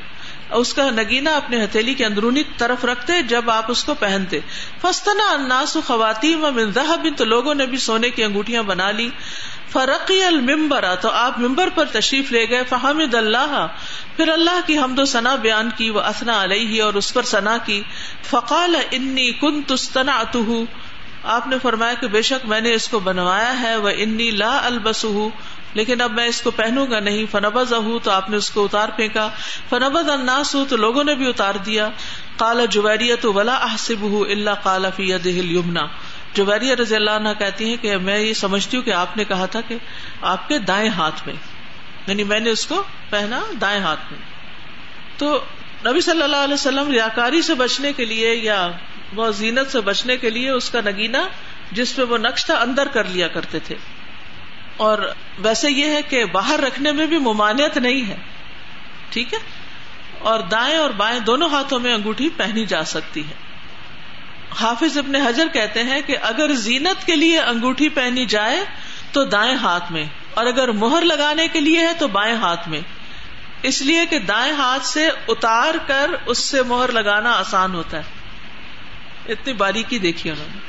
اس 0.51 0.73
کا 0.73 0.89
نگینا 0.89 1.35
اپنے 1.35 1.63
ہتھیلی 1.63 1.93
کے 1.93 2.05
اندرونی 2.05 2.43
طرف 2.57 2.85
رکھتے، 2.85 3.21
جب 3.21 3.49
آپ 3.49 3.71
اس 3.71 3.83
کو 3.83 3.93
پہنتے۔ 3.93 4.39
فستنا 4.81 5.31
اناس 5.31 5.77
خواتین 5.87 6.43
و 6.43 6.51
منظہ 6.51 6.95
تو 7.17 7.25
لوگوں 7.25 7.55
نے 7.55 7.65
بھی 7.65 7.77
سونے 7.77 8.09
کی 8.09 8.23
انگوٹیاں 8.23 8.63
بنا 8.63 8.91
لی۔ 8.91 9.09
فرقی 9.69 10.23
المبرا 10.23 10.95
تو 10.95 11.09
آپ 11.09 11.39
ممبر 11.39 11.69
پر 11.75 11.85
تشریف 11.85 12.31
لے 12.31 12.49
گئے۔ 12.49 12.63
فہمد 12.69 13.15
اللہ، 13.15 13.67
پھر 14.15 14.27
اللہ 14.27 14.59
کی 14.65 14.77
حمد 14.77 14.99
و 14.99 15.05
ثنا 15.05 15.35
بیان 15.35 15.69
کی 15.77 15.89
وہ 15.89 16.01
اسنا 16.01 16.43
علیہ 16.43 16.83
اور 16.83 16.93
اس 16.93 17.13
پر 17.13 17.23
ثنا 17.23 17.57
کی۔ 17.65 17.81
فقال 18.29 18.75
انی 18.91 19.31
کن 19.31 19.61
تستنا 19.61 20.23
آپ 21.23 21.47
نے 21.47 21.55
فرمایا 21.61 21.93
کہ 21.93 22.07
بے 22.07 22.21
شک 22.21 22.45
میں 22.45 22.61
نے 22.61 22.73
اس 22.73 22.87
کو 22.87 22.99
بنوایا 22.99 23.61
ہے 23.61 23.75
وہ 23.75 23.89
انی 23.97 24.31
لا 24.31 24.59
البس 24.63 25.05
لیکن 25.73 26.01
اب 26.01 26.11
میں 26.11 26.27
اس 26.27 26.41
کو 26.41 26.51
پہنوں 26.51 26.87
گا 26.91 26.99
نہیں۔ 26.99 27.25
فنبز 27.31 27.73
ہوں 27.73 27.99
تو 28.03 28.11
آپ 28.11 28.29
نے 28.29 28.37
اس 28.37 28.49
کو 28.49 28.65
اتار 28.65 28.89
پھینکا۔ 28.89 29.29
فنبز 29.69 30.09
اناس 30.09 30.55
ہوں 30.55 30.65
تو 30.65 30.77
لوگوں 30.77 31.03
نے 31.03 31.15
بھی 31.15 31.29
اتار 31.29 31.55
دیا۔ 31.55 31.89
کالا 32.37 32.65
جویریہ 32.65 33.15
تو 33.21 33.33
ولا 33.33 33.55
احسب 33.55 34.05
اللہ 34.29 34.49
کالا 34.63 34.89
فی 34.89 35.17
دہل 35.17 35.51
یمنا 35.55 35.81
جویریہ 36.33 36.75
رضی 36.75 36.95
اللہ 36.95 37.11
عنہ 37.11 37.29
کہتی 37.39 37.69
ہیں 37.69 37.77
کہ 37.77 37.97
میں 37.97 38.19
یہ 38.19 38.33
سمجھتی 38.33 38.77
ہوں 38.77 38.83
کہ 38.83 38.91
آپ 38.91 39.17
نے 39.17 39.23
کہا 39.23 39.45
تھا 39.45 39.61
کہ 39.61 39.77
آپ 40.21 40.47
کے 40.47 40.59
دائیں 40.59 40.89
ہاتھ 40.89 41.27
میں 41.27 41.35
یعنی 42.07 42.23
میں 42.23 42.39
نے 42.39 42.49
اس 42.49 42.65
کو 42.65 42.83
پہنا 43.09 43.41
دائیں 43.61 43.81
ہاتھ 43.81 43.99
میں۔ 44.11 44.19
تو 45.17 45.39
نبی 45.85 46.01
صلی 46.01 46.23
اللہ 46.23 46.35
علیہ 46.35 46.53
وسلم 46.53 46.91
ریاکاری 46.91 47.41
سے 47.41 47.53
بچنے 47.53 47.93
کے 47.93 48.05
لیے 48.05 48.35
یا 48.35 48.71
وہ 49.15 49.31
زینت 49.31 49.71
سے 49.71 49.81
بچنے 49.81 50.17
کے 50.17 50.29
لیے 50.29 50.49
اس 50.49 50.69
کا 50.69 50.81
نگینا 50.81 51.27
جس 51.71 51.95
پہ 51.95 52.03
وہ 52.03 52.17
نقش 52.17 52.45
تھا 52.45 52.59
اندر 52.59 52.87
کر 52.87 53.03
لیا 53.03 53.27
کرتے 53.27 53.59
تھے۔ 53.59 53.75
اور 54.77 55.13
ویسے 55.37 55.71
یہ 55.71 55.85
ہے 55.85 56.01
کہ 56.01 56.25
باہر 56.25 56.59
رکھنے 56.59 56.91
میں 56.91 57.05
بھی 57.05 57.17
ممانعت 57.17 57.77
نہیں 57.77 58.09
ہے۔ 58.09 58.15
ٹھیک 59.09 59.33
ہے؟ 59.33 59.39
اور 60.19 60.39
دائیں 60.39 60.77
اور 60.77 60.89
بائیں 60.89 61.19
دونوں 61.19 61.49
ہاتھوں 61.49 61.79
میں 61.79 61.93
انگوٹھی 61.93 62.29
پہنی 62.37 62.65
جا 62.65 62.83
سکتی 62.83 63.21
ہے۔ 63.21 63.33
حافظ 64.61 64.97
ابن 64.97 65.15
حجر 65.15 65.47
کہتے 65.53 65.83
ہیں 65.83 66.01
کہ 66.01 66.17
اگر 66.21 66.53
زینت 66.53 67.05
کے 67.05 67.15
لیے 67.15 67.39
انگوٹھی 67.39 67.89
پہنی 67.89 68.25
جائے 68.25 68.65
تو 69.11 69.23
دائیں 69.23 69.55
ہاتھ 69.55 69.91
میں، 69.91 70.05
اور 70.33 70.45
اگر 70.45 70.71
مہر 70.71 71.01
لگانے 71.01 71.47
کے 71.47 71.59
لیے 71.59 71.79
ہے 71.79 71.93
تو 71.93 72.07
بائیں 72.07 72.35
ہاتھ 72.35 72.69
میں۔ 72.69 72.81
اس 73.61 73.81
لیے 73.81 74.05
کہ 74.05 74.19
دائیں 74.19 74.53
ہاتھ 74.53 74.85
سے 74.85 75.09
اتار 75.27 75.73
کر 75.87 76.11
اس 76.25 76.37
سے 76.37 76.63
مہر 76.63 76.91
لگانا 76.91 77.31
آسان 77.31 77.75
ہوتا 77.75 77.97
ہے۔ 77.97 78.20
اتنی 79.29 79.53
باریکی 79.53 79.99
دیکھی 79.99 80.29
انہوں 80.29 80.45
نے۔ 80.53 80.59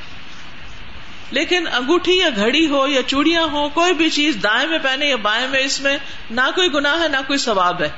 لیکن 1.31 1.67
انگوٹھی 1.67 2.17
یا 2.17 2.29
گھڑی 2.35 2.67
ہو 2.67 2.87
یا 2.87 3.03
چوڑیاں 3.03 3.43
ہو 3.43 3.69
کوئی 3.69 3.93
بھی 3.93 4.09
چیز 4.09 4.37
دائیں 4.43 4.69
میں 4.69 4.79
پہنے 4.79 5.05
یا 5.05 5.15
بائیں 5.15 5.47
میں، 5.47 5.59
اس 5.59 5.81
میں 5.81 5.97
نہ 6.31 6.41
کوئی 6.55 6.73
گنا 6.73 6.99
ہے، 6.99 7.07
نہ 7.07 7.17
کوئی 7.27 7.39
ثواب 7.39 7.81
ہے۔ 7.81 7.89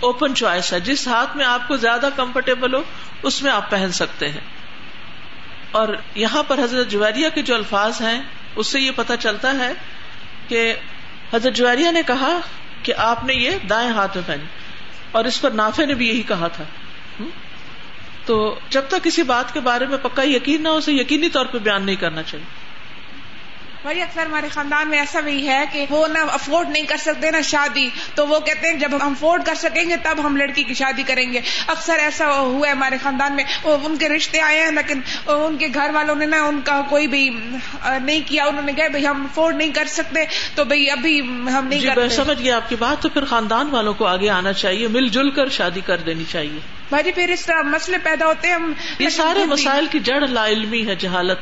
اوپن 0.00 0.34
چوائس 0.34 0.72
ہے۔ 0.72 0.80
جس 0.80 1.08
ہاتھ 1.08 1.36
میں 1.36 1.44
آپ 1.44 1.68
کو 1.68 1.76
زیادہ 1.76 2.08
کمفرٹیبل 2.16 2.74
ہو، 2.74 2.82
اس 3.22 3.42
میں 3.42 3.52
آپ 3.52 3.70
پہن 3.70 3.92
سکتے 3.92 4.28
ہیں۔ 4.28 4.40
اور 5.70 5.88
یہاں 6.14 6.42
پر 6.42 6.58
حضرت 6.58 6.88
جویریہ 6.88 7.28
کے 7.34 7.42
جو 7.42 7.54
الفاظ 7.54 8.00
ہیں، 8.00 8.22
اس 8.56 8.66
سے 8.66 8.80
یہ 8.80 8.90
پتا 8.96 9.16
چلتا 9.16 9.52
ہے 9.58 9.72
کہ 10.48 10.74
حضرت 11.34 11.54
جویریہ 11.54 11.90
نے 11.90 12.02
کہا 12.06 12.38
کہ 12.82 12.94
آپ 12.96 13.24
نے 13.24 13.34
یہ 13.34 13.50
دائیں 13.70 13.90
ہاتھ 13.90 14.16
میں 14.16 14.24
پہنی۔ 14.26 14.44
اور 15.12 15.24
اس 15.24 15.40
پر 15.40 15.50
نافے 15.50 15.86
نے 15.86 15.94
بھی 15.94 16.08
یہی 16.08 16.22
کہا 16.22 16.48
تھا۔ 16.48 16.64
تو 18.26 18.58
جب 18.70 18.82
تک 18.88 19.04
کسی 19.04 19.22
بات 19.22 19.52
کے 19.54 19.60
بارے 19.60 19.86
میں 19.86 19.98
پکا 19.98 20.22
یقین 20.24 20.62
نہ 20.62 20.68
ہو 20.68 20.76
اسے 20.76 20.92
یقینی 20.92 21.28
طور 21.28 21.46
پہ 21.46 21.58
بیان 21.58 21.86
نہیں 21.86 21.96
کرنا 21.96 22.22
چاہیے۔ 22.22 22.64
بھائی 23.82 24.02
اکثر 24.02 24.26
ہمارے 24.26 24.48
خاندان 24.48 24.88
میں 24.88 24.98
ایسا 24.98 25.20
بھی 25.20 25.48
ہے 25.48 25.64
کہ 25.72 25.86
وہ 25.90 26.08
نہ 26.08 26.18
افورڈ 26.18 26.70
نہیں 26.70 26.82
کر 26.82 26.96
سکتے 26.96 27.30
نا 27.30 27.40
شادی۔ 27.40 27.88
تو 28.14 28.26
وہ 28.26 28.40
کہتے 28.40 28.68
ہیں 28.68 28.74
جب 28.74 28.88
ہم 28.92 29.12
افورڈ 29.12 29.44
کر 29.44 29.54
سکیں 29.54 29.88
گے 29.90 29.96
تب 30.02 30.16
ہم 30.24 30.36
لڑکی 30.36 30.62
کی 30.62 30.74
شادی 30.74 31.02
کریں 31.02 31.32
گے۔ 31.32 31.40
اکثر 31.66 31.98
ایسا 31.98 32.40
ہوا 32.40 32.66
ہے 32.66 32.72
ہمارے 32.72 32.96
خاندان 33.02 33.36
میں۔ 33.36 33.44
ان 33.64 33.96
کے 33.96 34.08
رشتے 34.08 34.40
آئے 34.40 34.60
ہیں 34.60 34.70
لیکن 34.70 35.00
ان 35.26 35.56
کے 35.56 35.68
گھر 35.74 35.90
والوں 35.94 36.14
نے 36.14 36.26
نا 36.26 36.42
ان 36.42 36.60
کا 36.64 36.80
کوئی 36.88 37.06
بھی 37.06 37.28
نہیں 38.02 38.20
کیا۔ 38.26 38.44
انہوں 38.44 38.62
نے 38.62 38.72
کہا 38.72 38.88
بھائی 38.88 39.06
ہم 39.06 39.24
افورڈ 39.24 39.56
نہیں 39.56 39.72
کر 39.72 39.84
سکتے 39.88 40.24
تو 40.54 40.64
بھائی 40.64 40.90
ابھی 40.90 41.20
ہم 41.20 41.66
نہیں 41.68 41.80
جی 41.80 42.08
سمجھ 42.10 42.42
گیا 42.42 42.56
آپ 42.56 42.68
کی 42.68 42.76
بات 42.76 43.02
تو 43.02 43.08
پھر 43.08 43.24
خاندان 43.24 43.70
والوں 43.70 43.94
کو 43.94 44.06
آگے 44.06 44.30
آنا 44.30 44.52
چاہیے 44.52 44.88
مل 44.88 45.08
جل 45.08 45.30
کر 45.30 45.48
شادی 45.48 45.80
کر 45.80 45.96
دینی 45.96 46.24
چاہیے۔ 46.32 46.75
بھاجی 46.90 47.12
پھر 47.12 47.28
اس 47.28 47.46
طرح 47.46 47.62
مسئلے 47.62 47.98
پیدا 47.98 48.26
ہوتے 48.26 48.48
ہیں 48.48 48.54
ہم 48.54 48.72
یہ 48.98 49.08
سارے 49.08 49.44
مسائل 49.44 49.86
کی 49.90 49.98
جڑ 50.00 50.26
لا 50.26 50.46
علمی 50.48 50.86
ہے 50.86 50.94
جہالت۔ 50.94 51.38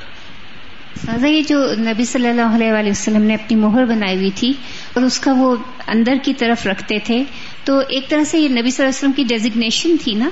یہ 1.24 1.42
جو 1.48 1.74
نبی 1.78 2.04
صلی 2.04 2.28
اللہ 2.28 2.54
علیہ 2.54 2.72
وآلہ 2.72 2.90
وسلم 2.90 3.22
نے 3.22 3.34
اپنی 3.34 3.56
مہر 3.56 3.84
بنائی 3.84 4.16
ہوئی 4.16 4.30
تھی 4.34 4.52
اور 4.92 5.02
اس 5.02 5.20
کا 5.20 5.32
وہ 5.36 5.56
اندر 5.86 6.14
کی 6.22 6.34
طرف 6.34 6.66
رکھتے 6.66 6.98
تھے 6.98 7.22
تو 7.64 7.78
ایک 7.88 8.08
طرح 8.08 8.24
سے 8.24 8.38
یہ 8.38 8.48
نبی 8.48 8.70
صلی 8.70 8.86
اللہ 8.86 8.88
علیہ 8.88 8.98
وسلم 8.98 9.12
کی 9.12 9.24
ڈیزگنیشن 9.24 9.96
تھی 10.04 10.14
نا؟ 10.14 10.30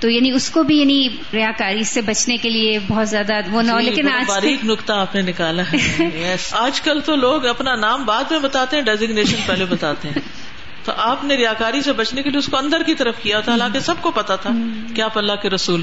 تو 0.00 0.10
یعنی 0.10 0.30
اس 0.30 0.50
کو 0.50 0.62
بھی 0.62 0.80
یعنی 0.80 1.08
ریاکاری 1.32 1.84
سے 1.84 2.00
بچنے 2.00 2.36
کے 2.36 2.50
لیے 2.50 2.78
بہت 2.88 3.08
زیادہ 3.08 3.32
وہ 3.50 3.62
نہ 3.62 3.72
جی، 3.72 3.84
لیکن 3.84 4.08
آج 4.08 4.24
باریک 4.28 4.64
نقطہ 4.64 4.92
آپ 4.92 5.14
نے 5.14 5.22
نکالا 5.22 5.62
ہے۔ 5.62 5.76
Yes. 6.24 6.48
آج 6.50 6.80
کل 6.80 7.00
تو 7.00 7.16
لوگ 7.16 7.46
اپنا 7.46 7.74
نام 7.74 8.04
بعد 8.04 8.24
میں 8.30 8.38
بتاتے 8.38 8.76
ہیں 8.76 8.82
ڈیزگنیشن 8.82 9.36
پہلے 9.46 9.64
بتاتے 9.64 10.08
ہیں۔ 10.08 10.45
تو 10.86 10.92
آپ 10.96 11.24
نے 11.24 11.36
ریاکاری 11.36 11.82
سے 11.82 11.92
بچنے 11.92 12.22
کے 12.22 12.30
لیے 12.30 12.38
اس 12.38 12.46
کو 12.46 12.56
اندر 12.56 12.82
کی 12.82 12.94
طرف 12.94 13.14
کیا 13.22 13.40
تھا 13.40 13.52
حالانکہ 13.52 13.80
سب 13.80 13.94
کو 14.00 14.10
پتا 14.10 14.36
تھا 14.36 14.50
کہ 14.96 15.02
آپ 15.02 15.18
اللہ 15.18 15.32
کے 15.42 15.50
رسول 15.50 15.82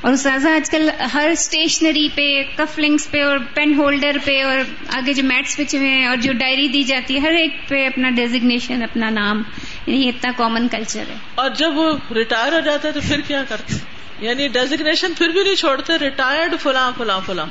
اور 0.00 0.12
استاذہ 0.12 0.48
آج 0.48 0.70
کل 0.70 0.90
ہر 1.14 1.28
اسٹیشنری 1.32 2.08
پہ 2.14 2.42
کف 2.56 2.78
لنکس 2.78 3.10
پہ 3.10 3.22
اور 3.22 3.38
پین 3.54 3.74
ہولڈر 3.78 4.16
پہ 4.24 4.42
اور 4.44 4.58
آگے 4.88 5.12
جو 5.12 5.22
میٹس 5.22 5.60
بچے 5.60 5.78
ہوئے 5.78 5.88
ہیں 5.88 6.06
اور 6.06 6.16
جو 6.16 6.32
ڈائری 6.32 6.68
دی 6.68 6.82
جاتی 6.82 7.14
ہے 7.14 7.20
ہر 7.20 7.32
ایک 7.32 7.68
پہ 7.68 7.86
اپنا 7.86 8.10
ڈیزگنیشن 8.10 8.82
اپنا 8.82 9.10
نام 9.10 9.42
یعنی 9.86 10.08
اتنا 10.08 10.30
کامن 10.36 10.68
کلچر 10.68 11.04
ہے۔ 11.08 11.14
اور 11.34 11.50
جب 11.50 11.76
وہ 11.76 11.92
ریٹائر 12.14 12.52
ہو 12.52 12.60
جاتے 12.60 12.88
ہیں 12.88 12.94
تو 12.94 13.00
پھر 13.00 13.20
کیا 13.20 13.44
کرتے 13.48 13.74
یعنی 14.20 14.48
ڈیزگنیشن 14.48 15.12
پھر 15.18 15.28
بھی 15.28 15.42
نہیں 15.42 15.54
چھوڑتے 15.54 15.98
ریٹائرڈ 15.98 16.54
فلاں 16.60 16.90
فلاں 16.98 17.20
فلاں۔ 17.26 17.46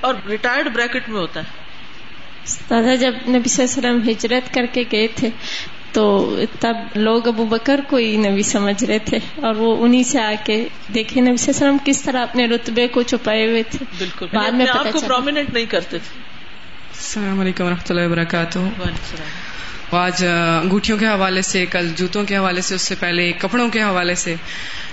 اور 0.00 0.14
ریٹائرڈ 0.28 0.68
بریکٹ 0.72 1.08
میں 1.08 1.20
ہوتا 1.20 1.40
ہے۔ 1.40 1.64
دادا 2.70 2.94
جب 2.94 3.14
نبی 3.28 3.48
صلی 3.48 3.64
اللہ 3.64 3.78
علیہ 3.78 3.98
وسلم 3.98 4.10
ہجرت 4.10 4.54
کر 4.54 4.66
کے 4.72 4.84
گئے 4.92 5.06
تھے 5.08 5.30
تو 5.94 6.36
تب 6.60 6.76
لوگ 6.94 7.28
ابو 7.28 7.44
بکر 7.44 7.80
کو 7.88 7.96
ہی 7.96 8.16
نبی 8.16 8.42
سمجھ 8.42 8.84
رہے 8.84 8.98
تھے 8.98 9.18
اور 9.36 9.54
وہ 9.54 9.84
انہی 9.84 10.04
سے 10.04 10.20
آ 10.20 10.32
کے 10.44 10.68
دیکھے 10.94 11.20
نبی 11.20 11.36
صلی 11.36 11.52
اللہ 11.52 11.64
علیہ 11.64 11.74
وسلم 11.74 11.76
کس 11.84 12.02
طرح 12.02 12.22
اپنے 12.22 12.46
رتبے 12.46 12.88
کو 12.88 13.02
چھپائے 13.02 13.46
ہوئے 13.46 13.62
تھے۔ 13.62 13.84
بالکل۔ 13.98 14.26
بعد 14.32 14.44
یعنی 14.44 14.56
میں 14.58 14.66
آپ 14.68 14.92
کو 14.92 15.00
پرومیننٹ 15.00 15.50
نہیں 15.50 15.64
کرتے 15.64 15.98
تھے۔ 15.98 16.20
السلام 16.94 17.40
علیکم 17.40 17.64
ورحمۃ 17.64 17.86
اللہ 17.88 18.06
وبرکاتہ۔ 18.06 18.58
وعلیکم 18.58 18.82
السلام 18.82 19.28
آج 19.90 20.24
انگوٹھیوں 20.62 20.98
کے 20.98 21.06
حوالے 21.06 21.42
سے 21.42 21.66
کل 21.66 21.92
جوتوں 21.96 22.24
کے 22.24 22.36
حوالے 22.36 22.60
سے 22.60 22.74
اس 22.74 22.82
سے 22.82 22.94
پہلے 23.00 23.32
کپڑوں 23.38 23.68
کے 23.68 23.82
حوالے 23.82 24.14
سے۔ 24.14 24.34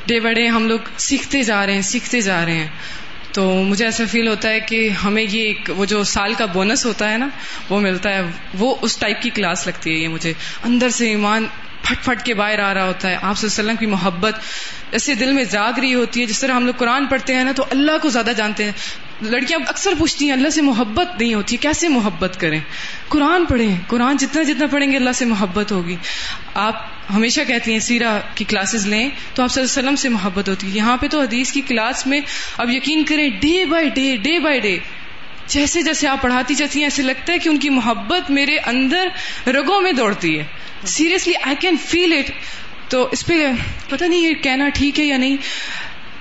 ڈے 0.06 0.20
بائی 0.20 0.36
ڈے 0.36 0.48
ہم 0.48 0.68
لوگ 0.68 0.80
سیکھتے 0.98 1.44
جا 1.44 1.66
رہے 1.66 1.74
ہیں 1.74 1.82
سیکھتے 1.82 2.22
جا 2.22 2.46
رہے 2.46 2.56
ہیں۔ 2.56 2.68
تو 3.32 3.64
مجھے 3.64 3.86
ایسا 3.86 4.04
فیل 4.12 4.28
ہوتا 4.28 4.50
ہے 4.50 4.60
کہ 4.60 4.90
ہمیں 4.90 5.24
یہ 5.24 5.42
ایک 5.42 5.70
وہ 5.78 5.86
جو 5.86 6.04
سال 6.04 6.34
کا 6.34 6.46
بونس 6.46 6.86
ہوتا 6.86 7.12
ہے 7.12 7.18
نا، 7.18 7.28
وہ 7.70 7.80
ملتا 7.80 8.10
ہے۔ 8.10 8.22
وہ 8.58 8.76
اس 8.82 8.98
ٹائپ 8.98 9.22
کی 9.22 9.30
کلاس 9.30 9.68
لگتی 9.68 9.92
ہے 9.92 9.96
یہ 9.96 10.08
مجھے۔ 10.08 10.34
اندر 10.64 10.90
سے 10.90 11.10
ایمان 11.10 11.46
پھٹ 11.82 12.06
پھٹ 12.06 12.24
کے 12.24 12.34
باہر 12.34 12.60
آ 12.60 12.74
رہا 12.74 12.86
ہوتا 12.86 13.10
ہے۔ 13.10 13.18
آپ 13.22 13.38
صلی 13.38 13.48
اللہ 13.48 13.62
علیہ 13.62 13.70
وسلم 13.70 13.76
کی 13.76 13.86
محبت 13.86 14.34
ایسے 14.92 15.16
دل 15.16 15.32
میں 15.32 15.44
جاگ 15.44 15.80
رہی 15.80 15.94
ہوتی 15.94 16.22
ہے، 16.22 16.26
جس 16.26 16.40
طرح 16.40 16.54
ہم 16.54 16.66
لوگ 16.66 16.74
قرآن 16.78 17.06
پڑھتے 17.06 17.36
ہیں 17.36 17.44
نا، 17.44 17.52
تو 17.52 17.66
اللہ 17.70 17.92
کو 18.02 18.10
زیادہ 18.10 18.32
جانتے 18.38 18.64
ہیں۔ 18.64 18.72
لڑکیاں 19.22 19.60
اکثر 19.68 19.92
پوچھتی 19.98 20.26
ہیں، 20.26 20.32
اللہ 20.32 20.50
سے 20.50 20.62
محبت 20.62 21.22
نہیں 21.22 21.34
ہوتی، 21.34 21.58
کیسے 21.58 21.88
محبت 21.88 22.40
کریں؟ 22.40 22.60
قرآن 23.08 23.46
پڑھیں۔ 23.46 23.76
قرآن 23.88 24.18
جتنا 24.18 24.44
جتنا 24.44 24.66
پڑھیں 24.68 24.92
گے، 24.92 24.98
اللہ 24.98 25.12
سے 25.12 25.26
محبت 25.26 25.72
ہوگی۔ 25.72 25.96
آپ 26.54 27.01
ہمیشہ 27.16 27.42
کہتی 27.48 27.72
ہیں، 27.72 27.80
سیرا 27.80 28.20
کی 28.36 28.46
کلاسز 28.46 28.88
لیں 28.88 29.10
تو 29.34 29.44
آپ 29.44 29.52
صلی 29.52 29.62
اللہ 29.62 29.72
علیہ 29.72 29.90
وسلم 29.90 29.96
سے 29.96 30.10
محبت 30.10 30.50
ہوتی 30.50 30.68
ہے۔ 30.68 30.72
یہاں 30.72 30.98
پہ 30.98 31.08
تو 31.08 31.22
حدیث 31.22 31.52
کی 31.52 31.62
کلاس 31.62 32.08
میں 32.08 32.22
اب 32.58 32.70
یقین 32.70 33.04
کریں 33.04 33.30
day 33.30 33.66
by 33.66 33.90
day 33.90 34.16
day 34.16 34.40
by 34.40 34.60
day 34.60 34.78
جیسے 35.48 35.82
جیسے 35.82 36.08
آپ 36.08 36.22
پڑھاتی 36.22 36.56
جاتی 36.56 36.80
ہیں، 36.80 36.86
ایسے 36.86 37.02
لگتا 37.02 37.34
ہے 37.34 37.40
کہ 37.40 37.50
ان 37.50 37.58
کی 37.58 37.70
محبت 37.70 38.32
میرے 38.32 38.58
اندر 38.58 39.08
رگوں 39.50 39.82
میں 39.82 39.92
دوڑتی 39.92 40.40
ہے۔ 40.40 40.44
Seriously 40.86 41.34
I 41.44 41.56
can 41.60 41.76
feel 41.88 42.14
it 42.14 42.32
تو 42.92 43.10
اس 43.12 43.26
پہ 43.26 43.34
پتہ 43.90 44.06
نہیں 44.06 44.20
یہ 44.20 44.34
کہنا 44.34 44.70
ٹھیک 44.70 45.00
ہے 45.00 45.06
یا 45.06 45.18
نہیں۔ 45.18 45.38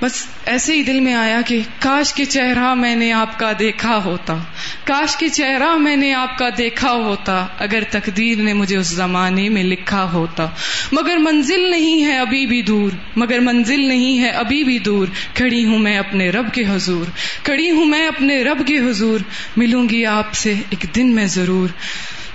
بس 0.02 0.26
ایسے 0.47 0.73
ہی 0.73 0.83
دل 0.83 1.00
میں 1.00 1.14
آیا 1.14 1.40
کہ 1.47 1.61
کاش 1.78 2.14
کے 2.14 2.25
چہرہ 2.25 2.75
میں 2.75 2.97
نے 2.97 3.12
آپ 3.12 3.38
کا 3.38 3.52
دیکھا 3.59 4.00
ہوتا، 4.04 4.37
کاش 4.85 5.16
کے 5.16 5.28
چہرہ 5.28 5.76
میں 5.76 5.97
نے 5.97 6.14
آپ 6.14 6.38
کا 6.38 6.49
دیکھا 6.59 6.92
ہوتا، 6.92 7.47
اگر 7.59 7.83
تقدیر 7.90 8.38
نے 8.38 8.52
مجھے 8.52 8.76
اس 8.76 8.87
زمانے 8.87 9.49
میں 9.49 9.64
لکھا 9.64 10.12
ہوتا۔ 10.12 10.47
مگر 10.92 11.16
منزل 11.16 11.71
نہیں 11.71 12.04
ہے 12.04 12.19
ابھی 12.19 12.47
بھی 12.47 12.62
دور، 12.62 12.90
مگر 13.16 13.38
منزل 13.40 13.88
نہیں 13.88 14.21
ہے 14.21 14.28
ابھی 14.28 14.64
بھی 14.64 14.78
دور۔ 14.78 15.07
کھڑی 15.35 15.64
ہوں 15.64 15.78
میں 15.78 15.99
اپنے 15.99 16.30
رب 16.30 16.54
کے 16.54 16.64
حضور، 16.64 17.11
کھڑی 17.42 17.71
ہوں 17.71 17.85
میں 17.85 18.09
اپنے 18.09 18.42
رب 18.42 18.66
کے 18.66 18.78
حضور۔ 18.78 19.21
ملوں 19.57 19.88
گی 19.88 20.07
آپ 20.07 20.35
سے 20.35 20.54
ایک 20.71 20.87
دن 20.97 21.14
میں 21.14 21.26
ضرور، 21.26 21.69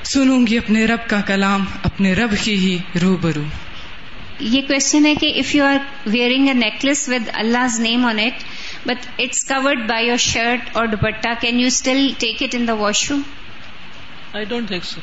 سنوں 0.04 0.48
گی 0.48 0.58
اپنے 0.58 0.86
رب 0.86 1.10
کا 1.10 1.22
کلام، 1.22 1.66
اپنے 1.84 2.14
رب 2.14 2.36
کی 2.42 2.56
ہی 2.56 2.78
روبرو۔ 3.02 3.44
یہ 4.40 4.62
کوشچن 4.62 5.06
ہے 5.06 5.16
کہ 5.16 5.34
if 5.36 5.56
you 5.56 5.66
are 5.66 5.78
wearing 6.06 6.48
a 6.48 6.54
necklace 6.54 7.10
with 7.10 7.30
Allah 7.34 7.80
name 7.80 8.06
on 8.06 8.20
it 8.20 8.44
but 8.88 9.08
it's 9.20 9.46
covered 9.46 9.80
by 9.88 10.08
your 10.08 10.18
shirt 10.18 10.70
اور 10.72 10.86
dupatta 10.86 11.28
can 11.42 11.60
you 11.60 11.68
still 11.68 12.10
take 12.18 12.44
it 12.44 12.56
in 12.56 12.68
the 12.68 12.74
washroom 13.12 13.22
I 14.34 14.46
don't 14.46 14.68
think 14.68 14.84
so 14.84 15.02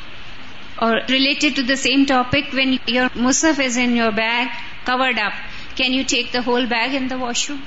اور 0.75 0.97
related 1.09 1.55
to 1.55 1.61
the 1.61 1.75
same 1.75 2.03
topic 2.07 2.53
when 2.53 2.75
your 2.87 3.07
Mushaf 3.15 3.59
is 3.59 3.77
in 3.77 3.97
your 3.97 4.11
bag 4.11 4.45
covered 4.85 5.19
up 5.19 5.31
can 5.75 5.93
you 5.93 6.03
take 6.07 6.33
the 6.33 6.39
whole 6.45 6.65
bag 6.65 6.95
in 6.95 7.09
the 7.09 7.15
washroom 7.49 7.59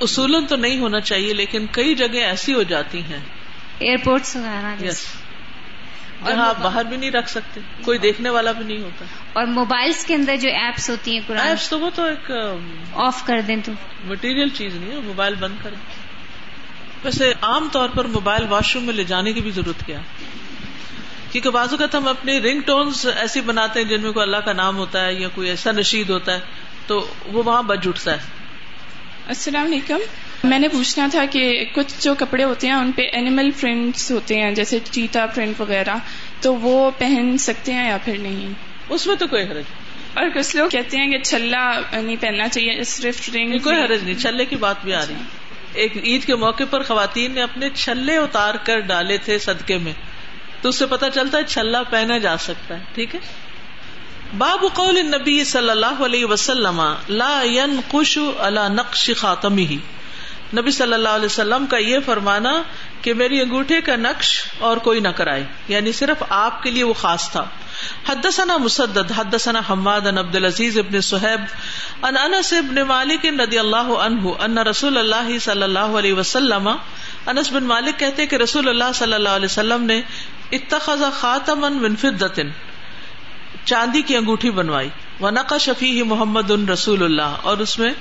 اصولن 0.00 0.46
تو 0.46 0.56
نہیں 0.56 0.78
ہونا 0.78 1.00
چاہیے 1.00 1.32
لیکن 1.32 1.66
کئی 1.72 1.94
جگہ 1.94 2.18
ایسی 2.18 2.54
ہو 2.54 2.62
جاتی 2.62 3.02
ہیں۔ 3.02 3.18
ایئرپورٹس 3.78 4.36
وغیرہ 4.36 4.92
جہاں 6.26 6.48
آپ 6.48 6.60
باہر 6.62 6.84
بھی 6.84 6.96
نہیں 6.96 7.10
رکھ 7.10 7.30
سکتے 7.30 7.60
کوئی 7.82 7.98
دیکھنے 7.98 8.30
والا 8.30 8.52
بھی 8.52 8.64
نہیں 8.64 8.82
ہوتا۔ 8.82 9.04
اور 9.32 9.46
موبائلس 9.46 10.04
کے 10.04 10.14
اندر 10.14 10.36
جو 10.36 10.48
ایپس 10.48 10.90
ہوتی 10.90 11.12
ہیں 11.14 11.20
قرآن 11.26 11.46
ایپس 11.46 11.68
تو 11.68 11.80
وہ 11.80 11.90
تو 11.94 12.04
ایک 12.04 12.30
آف 12.94 13.26
کر 13.26 13.40
دیں 13.40 13.56
تو۔ 13.64 13.72
مٹیریل 14.04 14.48
چیز 14.48 14.74
نہیں 14.74 14.90
ہے 14.90 15.00
موبائل 15.00 15.34
بند 15.34 15.54
کر 15.62 15.70
دیں۔ 15.70 16.02
ویسے 17.04 17.32
عام 17.42 17.68
طور 17.72 17.88
پر 17.88 18.04
موبائل 18.04 18.44
واش 18.48 18.74
روم 18.74 18.84
میں 18.84 18.94
لے 18.94 19.04
جانے 19.04 19.32
کی 19.32 19.40
بھی 19.40 19.50
ضرورت 19.50 19.86
کیا؟ 19.86 20.00
کیونکہ 21.32 21.50
بعض 21.50 21.70
اوقات 21.70 21.94
ہم 21.94 22.08
اپنی 22.08 22.40
رنگ 22.40 22.60
ٹونز 22.60 23.06
ایسی 23.16 23.40
بناتے 23.40 23.80
ہیں 23.80 23.88
جن 23.88 24.02
میں 24.02 24.12
کوئی 24.12 24.22
اللہ 24.22 24.36
کا 24.36 24.52
نام 24.52 24.76
ہوتا 24.76 25.04
ہے 25.06 25.14
یا 25.14 25.28
کوئی 25.34 25.48
ایسا 25.48 25.72
نشید 25.72 26.10
ہوتا 26.10 26.32
ہے 26.34 26.40
تو 26.86 27.06
وہ 27.26 27.42
وہاں 27.42 27.62
بج 27.62 27.88
اٹھتا 27.88 28.12
ہے۔ 28.12 28.18
السلام 29.26 29.66
علیکم۔ 29.66 29.98
میں 30.44 30.58
نے 30.58 30.68
پوچھنا 30.68 31.08
تھا 31.10 31.24
کہ 31.30 31.64
کچھ 31.74 32.02
جو 32.04 32.14
کپڑے 32.14 32.44
ہوتے 32.44 32.66
ہیں 32.66 32.74
ان 32.74 32.92
پہ 32.92 33.02
اینیمل 33.12 33.50
پرنٹس 33.60 34.10
ہوتے 34.10 34.40
ہیں 34.40 34.50
جیسے 34.50 34.78
چیتا 34.90 35.26
پرنٹ 35.26 35.60
وغیرہ 35.60 35.96
تو 36.40 36.56
وہ 36.56 36.90
پہن 36.98 37.38
سکتے 37.38 37.72
ہیں 37.72 37.88
یا 37.88 37.98
پھر 38.04 38.18
نہیں؟ 38.18 38.71
اس 38.92 39.06
میں 39.06 39.16
تو 39.16 39.26
کوئی 39.26 39.42
حرج 39.42 39.64
اور 40.14 40.28
کچھ 40.34 40.56
لوگ 40.56 40.68
کہتے 40.68 40.96
ہیں 40.96 41.10
کہ 41.10 41.18
چھلا 41.18 41.80
نہیں 41.92 42.16
پہننا 42.20 42.48
چاہیے 42.48 42.84
صرف 42.84 43.30
رنگ 43.34 43.58
کوئی 43.58 43.76
حرج 43.76 44.02
نہیں 44.02 44.14
چھلے 44.14 44.44
کی 44.44 44.56
بات 44.56 44.76
بھی 44.84 44.94
آ 44.94 45.06
رہی 45.06 45.14
ہے۔ 45.14 45.20
ایک 45.72 45.96
عید 45.96 46.24
کے 46.24 46.36
موقع 46.36 46.64
پر 46.70 46.82
خواتین 46.82 47.32
نے 47.32 47.42
اپنے 47.42 47.68
چھلے 47.74 48.16
اتار 48.16 48.54
کر 48.54 48.80
ڈالے 48.80 49.18
تھے 49.18 49.38
صدقے 49.38 49.78
میں۔ 49.78 49.92
تو 50.62 50.68
اس 50.68 50.76
سے 50.76 50.86
پتا 50.86 51.10
چلتا 51.10 51.38
ہے 51.38 51.42
چھلا 51.42 51.82
پہنا 51.82 52.18
جا 52.18 52.36
سکتا 52.36 52.78
ہے 52.78 52.84
ٹھیک 52.94 53.14
ہے؟ 53.14 53.20
باب 54.38 54.64
قول 54.72 54.98
النبی 54.98 55.44
صلی 55.44 55.70
اللہ 55.70 56.02
علیہ 56.04 56.24
وسلم 56.24 56.82
لا 57.08 57.42
ينقش 57.44 58.18
على 58.18 58.74
نقش 58.74 59.10
خاتمه 59.16 59.74
نبی 60.56 60.70
صلی 60.70 60.92
اللہ 60.92 61.08
علیہ 61.08 61.26
وسلم 61.26 61.66
کا 61.66 61.76
یہ 61.76 61.98
فرمانا 62.06 62.62
کہ 63.02 63.14
میری 63.14 63.40
انگوٹھے 63.40 63.80
کا 63.80 63.96
نقش 63.96 64.42
اور 64.58 64.76
کوئی 64.76 65.00
نہ 65.00 65.08
کرائے۔ 65.08 65.44
یعنی 65.68 65.92
صرف 65.92 66.22
آپ 66.28 66.62
کے 66.62 66.70
لیے 66.70 66.84
وہ 66.84 66.92
خاص 66.92 67.30
تھا۔ 67.30 67.44
حدثنا 68.08 68.56
مسدد، 68.56 69.12
حدثنا 69.16 69.60
حماد 69.70 70.06
ان 70.06 70.18
عبد 70.18 70.36
العزیز 70.36 70.78
ابن 70.78 71.00
صہیب 71.00 71.40
ان 72.04 72.16
انس 72.16 72.52
ابن 72.52 72.74
مالک 72.74 73.26
رضی 73.26 73.58
اللہ 73.58 73.76
عنہ، 73.76 74.28
ان 74.40 74.58
رسول 74.58 74.98
اللہ 74.98 75.38
صلی 75.38 75.62
اللہ 75.62 75.78
علیہ 75.78 76.14
وسلم، 76.14 76.68
انس 77.26 77.52
بن 77.52 77.64
مالک 77.64 77.98
کہتے 77.98 78.26
کہ 78.26 78.36
رسول 78.36 78.68
اللہ 78.68 78.92
صلی 78.94 79.12
اللہ 79.12 79.28
علیہ 79.28 79.48
وسلم 79.50 79.84
نے 79.84 80.02
اتخذ 80.52 81.02
خاتما 81.20 81.68
من 81.68 81.96
فضة 81.96 82.42
چاندی 83.64 84.02
کی 84.02 84.16
انگوٹھی 84.16 84.50
بنوائی۔ 84.50 84.88
وہ 85.20 85.30
نقش 85.30 85.62
شفیع 85.62 86.04
محمد 86.04 86.50
ان 86.50 86.68
رسول 86.68 87.04
اللہ۔ 87.04 87.36
اور 87.42 87.58
اس 87.58 87.78
میں 87.78 87.92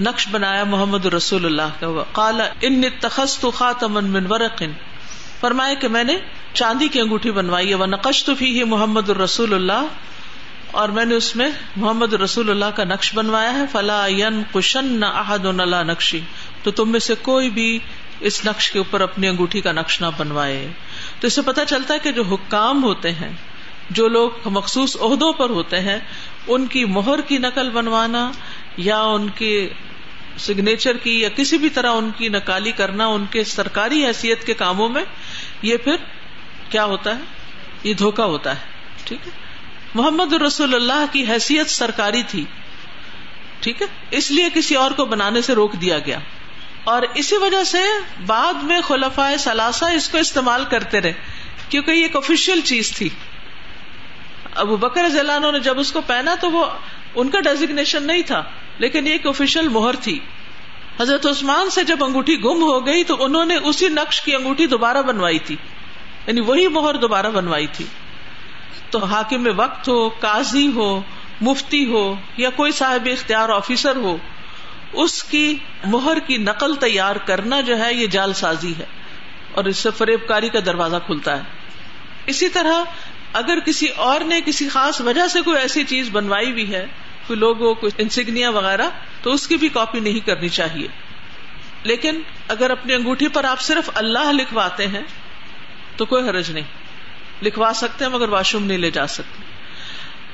نقش 0.00 0.26
بنایا 0.28 0.64
محمد 0.64 1.04
رسول 1.06 1.44
اللہ 1.46 1.78
کا 1.80 2.02
کالا 2.12 2.48
ان 2.60 2.82
تخست 3.00 3.44
خاتمن 3.54 4.04
من 4.10 4.26
ورق. 4.26 4.62
فرمایا 5.40 5.74
کہ 5.74 5.88
میں 5.88 6.04
نے 6.04 6.16
چاندی 6.54 6.88
کی 6.88 7.00
انگوٹھی 7.00 7.30
بنوائی 7.30 7.68
ہے 7.70 7.74
وہ 7.74 7.86
نقش 7.86 8.24
تو 8.24 8.34
فی 8.34 8.64
محمد 8.64 9.08
الرسول 9.10 9.54
اللہ، 9.54 9.86
اور 10.72 10.88
میں 10.88 11.04
نے 11.04 11.14
اس 11.14 11.34
میں 11.36 11.48
محمد 11.76 12.14
رسول 12.22 12.50
اللہ 12.50 12.70
کا 12.76 12.84
نقش 12.84 13.14
بنوایا 13.14 13.52
ہے۔ 13.54 13.64
فلا 13.72 14.06
ین 14.06 14.42
کشن 14.52 14.92
نہ 15.00 15.06
احد 15.16 15.46
اللہ 15.46 15.82
نقشی 15.86 16.20
تو 16.62 16.70
تم 16.70 16.92
میں 16.92 17.00
سے 17.00 17.14
کوئی 17.22 17.50
بھی 17.50 17.78
اس 18.20 18.44
نقش 18.44 18.70
کے 18.70 18.78
اوپر 18.78 19.00
اپنی 19.00 19.28
انگوٹھی 19.28 19.60
کا 19.60 19.72
نقش 19.72 20.00
نہ 20.00 20.06
بنوائے۔ 20.16 20.66
تو 21.20 21.26
اس 21.26 21.32
سے 21.32 21.42
پتا 21.42 21.64
چلتا 21.64 21.94
ہے 21.94 21.98
کہ 21.98 22.12
جو 22.12 22.22
حکام 22.24 22.82
ہوتے 22.84 23.12
ہیں، 23.12 23.32
جو 23.90 24.08
لوگ 24.08 24.48
مخصوص 24.50 24.96
عہدوں 24.96 25.32
پر 25.32 25.50
ہوتے 25.50 25.80
ہیں، 25.80 25.98
ان 26.48 26.66
کی 26.66 26.84
مہر 26.84 27.20
کی 27.20 27.38
نقل 27.38 27.70
بنوانا 27.70 28.30
یا 28.76 29.02
ان 29.02 29.30
کے 29.30 29.68
سگنیچر 30.38 30.96
کی 30.96 31.20
یا 31.20 31.28
کسی 31.28 31.58
بھی 31.58 31.68
طرح 31.68 31.90
ان 31.90 32.10
کی 32.16 32.28
نکالی 32.28 32.72
کرنا 32.72 33.06
ان 33.06 33.24
کے 33.30 33.44
سرکاری 33.44 34.06
حیثیت 34.06 34.46
کے 34.46 34.54
کاموں 34.54 34.88
میں، 34.88 35.04
یہ 35.62 35.76
پھر 35.76 35.96
کیا 36.70 36.84
ہوتا 36.84 37.16
ہے؟ 37.16 37.20
یہ 37.84 37.94
دھوکا 37.94 38.24
ہوتا 38.24 38.50
ہے، 38.50 38.60
ٹھیک 39.04 39.26
ہے؟ 39.26 39.32
محمد 39.94 40.32
رسول 40.32 40.74
اللہ 40.74 41.04
کی 41.12 41.26
حیثیت 41.26 41.70
سرکاری 41.70 42.22
تھی، 42.22 42.44
ٹھیک 43.60 43.82
ہے؟ 43.82 43.86
اس 44.10 44.30
لیے 44.30 44.48
کسی 44.54 44.74
اور 44.74 44.90
کو 44.90 45.04
بنانے 45.04 45.40
سے 45.40 45.54
روک 45.54 45.72
دیا 45.72 45.98
گیا۔ 45.98 46.18
اور 46.84 47.02
اسی 47.14 47.36
وجہ 47.36 47.64
سے 47.64 47.78
بعد 48.26 48.54
میں 48.54 48.80
خلفائے 48.80 49.38
سلاسا 49.38 49.88
اس 49.88 50.08
کو 50.08 50.18
استعمال 50.18 50.64
کرتے 50.64 51.00
رہے، 51.00 51.12
کیونکہ 51.68 51.90
یہ 51.90 52.02
ایک 52.02 52.16
آفیشیل 52.16 52.60
چیز 52.60 52.92
تھی۔ 52.92 53.08
ابو 54.54 54.76
بکر 54.76 55.04
عنہ 55.04 55.50
نے 55.52 55.60
جب 55.60 55.78
اس 55.78 55.92
کو 55.92 56.00
پہنا 56.00 56.34
تو 56.40 56.50
وہ 56.50 56.66
ان 57.14 57.30
کا 57.30 57.40
ڈیزیگنیشن 57.40 58.02
نہیں 58.02 58.22
تھا، 58.22 58.44
لیکن 58.78 59.06
یہ 59.06 59.12
ایک 59.12 59.26
آفیشیل 59.26 59.68
مہر 59.68 59.96
تھی۔ 59.96 60.18
حضرت 61.00 61.26
عثمان 61.26 61.70
سے 61.70 61.84
جب 61.84 62.04
انگوٹھی 62.04 62.44
گم 62.44 62.62
ہو 62.62 62.86
گئی 62.86 63.04
تو 63.04 63.24
انہوں 63.24 63.44
نے 63.44 63.56
اسی 63.56 63.88
نقش 63.88 64.22
کی 64.22 64.34
انگوٹھی 64.34 64.66
دوبارہ 64.66 65.02
بنوائی 65.02 65.38
تھی۔ 65.38 65.56
یعنی 66.26 66.40
وہی 66.40 66.68
مہر 66.68 66.94
دوبارہ 66.94 67.26
بنوائی 67.26 67.66
تھی۔ 67.66 67.84
تو 68.90 69.04
حاکم 69.04 69.48
وقت 69.56 69.88
ہو، 69.88 70.08
قاضی 70.08 70.72
ہو، 70.74 71.02
مفتی 71.40 71.86
ہو، 71.86 72.14
یا 72.36 72.50
کوئی 72.50 72.72
صاحب 72.72 73.08
اختیار 73.12 73.48
آفیسر 73.48 73.96
ہو، 73.96 74.16
اس 74.92 75.24
کی 75.24 75.58
مہر 75.84 76.18
کی 76.18 76.36
نقل 76.36 76.74
تیار 76.74 77.16
کرنا 77.16 77.60
جو 77.60 77.78
ہے، 77.78 77.94
یہ 77.94 78.06
جال 78.06 78.32
سازی 78.32 78.72
ہے۔ 78.78 78.84
اور 79.54 79.64
اس 79.64 79.76
سے 79.76 79.90
فریب 79.98 80.28
کاری 80.28 80.48
کا 80.48 80.58
دروازہ 80.66 80.96
کھلتا 81.06 81.36
ہے۔ 81.36 81.42
اسی 82.26 82.48
طرح 82.48 82.84
اگر 83.32 83.60
کسی 83.60 83.86
اور 83.86 84.20
نے 84.20 84.40
کسی 84.40 84.68
خاص 84.68 85.00
وجہ 85.00 85.28
سے 85.28 85.40
کوئی 85.40 85.56
ایسی 85.56 85.84
چیز 85.84 86.08
بنوائی 86.12 86.52
بھی 86.52 86.74
ہے 86.74 86.86
کوئی 87.26 87.38
لوگو، 87.38 87.74
کوئی 87.74 87.92
انسگنیا 87.98 88.50
وغیرہ، 88.50 88.88
تو 89.22 89.32
اس 89.32 89.46
کی 89.46 89.56
بھی 89.56 89.68
کاپی 89.68 90.00
نہیں 90.00 90.26
کرنی 90.26 90.48
چاہیے۔ 90.48 90.88
لیکن 91.82 92.22
اگر 92.48 92.70
اپنی 92.70 92.94
انگوٹھی 92.94 93.28
پر 93.28 93.44
آپ 93.44 93.60
صرف 93.60 93.90
اللہ 93.94 94.32
لکھواتے 94.32 94.86
ہیں، 94.86 95.02
تو 95.96 96.04
کوئی 96.04 96.28
حرج 96.28 96.50
نہیں۔ 96.50 96.64
لکھوا 97.42 97.72
سکتے 97.74 98.04
ہیں 98.04 98.12
مگر 98.12 98.28
واش 98.28 98.54
روم 98.54 98.64
نہیں 98.64 98.78
لے 98.78 98.90
جا 98.90 99.06
سکتے۔ 99.06 99.42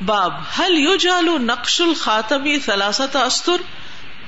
باب 0.05 0.35
حل 0.59 0.79
یو 0.79 0.97
جالو 0.97 1.39
نقش 1.39 1.81
الخاتمی 1.81 2.59
سلاست 2.59 3.17
استر 3.17 3.63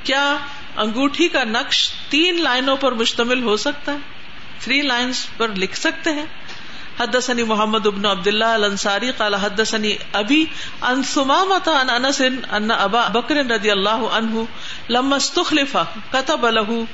کیا 0.05 0.37
انگوٹھی 0.77 1.29
کا 1.29 1.45
نقش 1.45 1.91
تین 2.09 2.43
لائنوں 2.43 2.77
پر 2.77 2.93
مشتمل 2.93 3.43
ہو 3.43 3.57
سکتا 3.57 3.93
ہے؟ 3.93 3.97
تھری 4.61 4.83
لائنس 4.83 5.27
پر 5.37 5.49
لکھ 5.49 5.77
سکتے 5.77 6.11
ہیں؟ 6.11 6.27
حدثني 6.99 7.43
محمد 7.43 7.87
ابن 7.87 8.07
عبد 8.07 8.29
الله 8.29 8.57
الانصاري 8.57 9.11
قال 9.11 9.37
حدثني 9.37 9.99
ابي 10.15 10.49
عن 10.83 11.03
ثمامة 11.03 11.63
عن 11.69 11.91
انس 11.91 12.21
ان 12.21 12.71
ابا 12.71 13.09
بكر 13.09 13.37
رضي 13.51 13.73
الله 13.73 14.13
عنه 14.15 14.47
لما 14.89 15.17
استخلف 15.17 15.77
كتب 16.13 16.47
له 16.47 16.87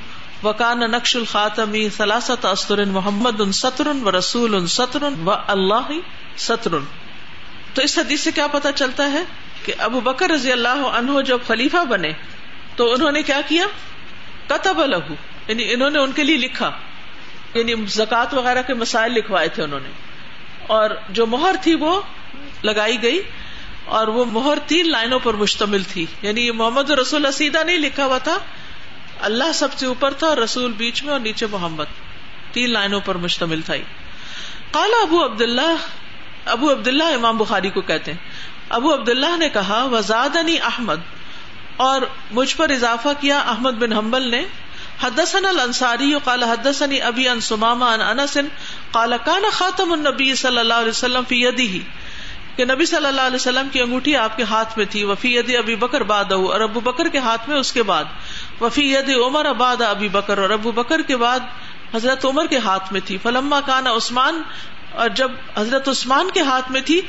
وكان 0.44 0.90
نقش 0.90 1.16
الخاتم 1.16 1.88
ثلاثه 1.88 2.52
اسطر 2.52 2.84
محمد 2.84 3.50
سطر 3.50 3.88
ورسول 3.88 4.68
سطر 4.68 5.04
والله 5.24 6.00
سطر 6.36 6.78
تو 7.74 7.82
اس 7.82 7.98
حدیث 7.98 8.20
سے 8.20 8.32
کیا 8.32 8.46
پتا 8.46 8.72
چلتا 8.72 9.12
ہے 9.12 9.22
کہ 9.64 9.72
ابو 9.78 10.00
بکر 10.00 10.30
رضی 10.30 10.52
اللہ 10.52 10.86
عنہ 10.92 11.22
جب 11.22 11.38
خلیفہ 11.46 11.84
بنے 11.88 12.12
تو 12.76 12.92
انہوں 12.92 13.12
نے 13.12 13.22
کیا 13.22 13.40
کیا؟ 13.48 13.66
کتب 14.46 14.80
لہو 14.86 15.14
یعنی 15.48 15.72
انہوں 15.72 15.90
نے 15.90 15.98
ان 15.98 16.12
کے 16.12 16.24
لیے 16.24 16.36
لکھا۔ 16.36 16.70
یعنی 17.54 17.74
زکوٰۃ 17.86 18.26
وغیرہ 18.32 18.62
کے 18.62 18.74
مسائل 18.74 19.12
لکھوائے 19.12 19.48
تھے 19.48 19.62
انہوں 19.62 19.80
نے۔ 19.80 19.88
اور 20.66 20.90
جو 21.08 21.26
مہر 21.26 21.54
تھی 21.62 21.74
وہ 21.74 22.00
لگائی 22.64 23.02
گئی 23.02 23.22
اور 23.84 24.08
وہ 24.08 24.24
مہر 24.24 24.58
تین 24.66 24.90
لائنوں 24.90 25.18
پر 25.18 25.34
مشتمل 25.34 25.82
تھی۔ 25.82 26.06
یعنی 26.22 26.46
یہ 26.46 26.52
محمد 26.52 26.90
رسول 26.90 27.32
سیدھا 27.32 27.62
نہیں 27.62 27.78
لکھا 27.78 28.04
ہوا 28.04 28.18
تھا۔ 28.18 28.38
اللہ 29.20 29.52
سب 29.54 29.72
سے 29.72 29.86
اوپر 29.86 30.10
تھا 30.10 30.26
اور 30.26 30.36
رسول 30.36 30.72
بیچ 30.72 31.02
میں 31.02 31.12
اور 31.12 31.20
نیچے 31.20 31.46
محمد۔ 31.46 31.84
تین 32.52 32.70
لائنوں 32.70 33.00
پر 33.04 33.14
مشتمل 33.14 33.60
تھا 33.60 33.74
کالا 34.70 35.02
ابو 35.02 35.24
عبد 35.24 35.42
اللہ 35.42 35.76
ابو 36.44 36.72
عبد 36.72 36.88
اللہ 36.88 37.04
امام 37.04 37.38
بخاری 37.38 37.70
کو 37.70 37.80
کہتے 37.80 38.12
ہیں۔ 38.12 38.18
ابو 38.68 38.94
عبد 38.94 39.08
اللہ 39.08 39.36
نے 39.36 39.48
کہا 39.48 39.84
وزاد 39.84 40.36
احمد۔ 40.62 40.96
اور 41.76 42.00
مجھ 42.30 42.56
پر 42.56 42.70
اضافہ 42.70 43.08
کیا 43.20 43.38
احمد 43.38 43.70
بن 43.70 43.92
حنبل 43.92 44.30
نے۔ 44.30 44.44
حدثن 45.02 45.44
الانصاری 45.46 46.12
قال 46.24 46.44
حدثني 46.50 47.00
ابي 47.08 47.28
عن 47.32 47.40
سمامه 47.48 47.88
عن 47.96 48.02
انس 48.06 48.36
قال 48.92 49.16
كان 49.26 49.48
خاتم 49.58 49.92
النبي 49.92 50.34
صلی 50.42 50.58
اللہ 50.58 50.84
علیہ 50.84 50.96
وسلم 50.96 51.28
في 51.32 51.40
يده 51.42 51.82
کہ 52.56 52.64
نبی 52.68 52.86
صلی 52.90 53.06
اللہ 53.06 53.26
علیہ 53.30 53.40
وسلم 53.40 53.68
کی 53.72 53.80
انگوٹھی 53.80 54.14
آپ 54.20 54.36
کے 54.36 54.44
ہاتھ 54.52 54.78
میں 54.78 54.86
تھی، 54.94 55.02
وفی 55.10 55.34
ید 55.34 55.50
ابی 55.58 55.74
بکر 55.82 56.02
باد 56.06 56.32
اور 56.36 56.60
ابو 56.60 56.80
بکر 56.86 57.08
کے 57.16 57.18
ہاتھ 57.26 57.48
میں 57.48 57.58
اس 57.58 57.70
کے 57.72 57.82
بعد، 57.90 58.08
وفی 58.62 58.86
ید 58.92 59.10
عمر 59.16 59.46
اباد 59.46 59.82
ابی 59.88 60.08
بکر، 60.16 60.42
اور 60.44 60.50
ابو 60.56 60.72
بکر 60.80 61.02
کے 61.10 61.16
بعد 61.16 61.46
حضرت 61.94 62.24
عمر 62.24 62.46
کے 62.46 62.58
ہاتھ 62.64 62.92
میں 62.92 63.00
تھی۔ 63.06 63.18
فلما 63.22 63.60
کانا 63.66 63.94
عثمان، 64.00 64.42
اور 64.92 65.08
جب 65.16 65.38
حضرت 65.56 65.88
عثمان 65.88 66.30
کے 66.34 66.42
ہاتھ 66.50 66.72
میں 66.72 66.80
تھی 66.90 67.00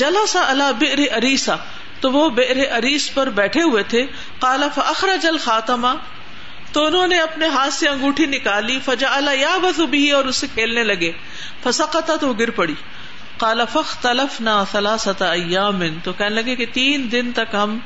جلا 0.00 0.24
سا 0.28 0.48
اللہ 0.48 0.72
بر 0.80 1.04
اریسا 1.16 1.56
تو 2.00 2.10
وہ 2.12 2.28
بر 2.38 2.64
اریس 2.78 3.12
پر 3.14 3.30
بیٹھے 3.36 3.62
ہوئے 3.62 3.82
تھے۔ 3.88 4.06
کالا 4.40 4.68
فخر 4.74 5.16
جل 5.22 5.38
خاتمہ 5.44 5.94
تو 6.74 6.84
انہوں 6.86 7.08
نے 7.08 7.18
اپنے 7.20 7.46
ہاتھ 7.46 7.74
سے 7.74 7.88
انگوٹھی 7.88 8.26
نکالی 8.26 8.78
فجا 8.84 9.08
اللہ 9.16 9.34
یا 9.36 9.56
بھی 9.90 10.10
اور 10.10 10.24
اسے 10.24 10.46
کھیلنے 10.54 10.82
لگے۔ 10.84 11.10
فسقتا 11.62 12.16
تو 12.16 12.32
گر 12.32 12.50
پڑی۔ 12.50 12.74
کالا 13.38 13.64
فخ 13.64 13.96
تلف 14.00 14.40
نہ 14.40 14.62
سلاست 14.72 15.22
ایامن 15.22 15.98
تو 16.02 16.12
کہنے 16.12 16.34
لگے 16.34 16.54
کہ 16.56 16.66
تین 16.72 17.06
دن 17.12 17.30
تک 17.32 17.54
ہم 17.54 17.78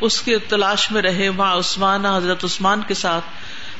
اس 0.00 0.20
کے 0.20 0.38
تلاش 0.48 0.90
میں 0.90 1.02
رہے 1.02 1.28
وہاں 1.28 1.56
عثمان، 1.56 2.06
حضرت 2.06 2.44
عثمان 2.44 2.82
کے 2.88 2.94
ساتھ۔ 2.94 3.24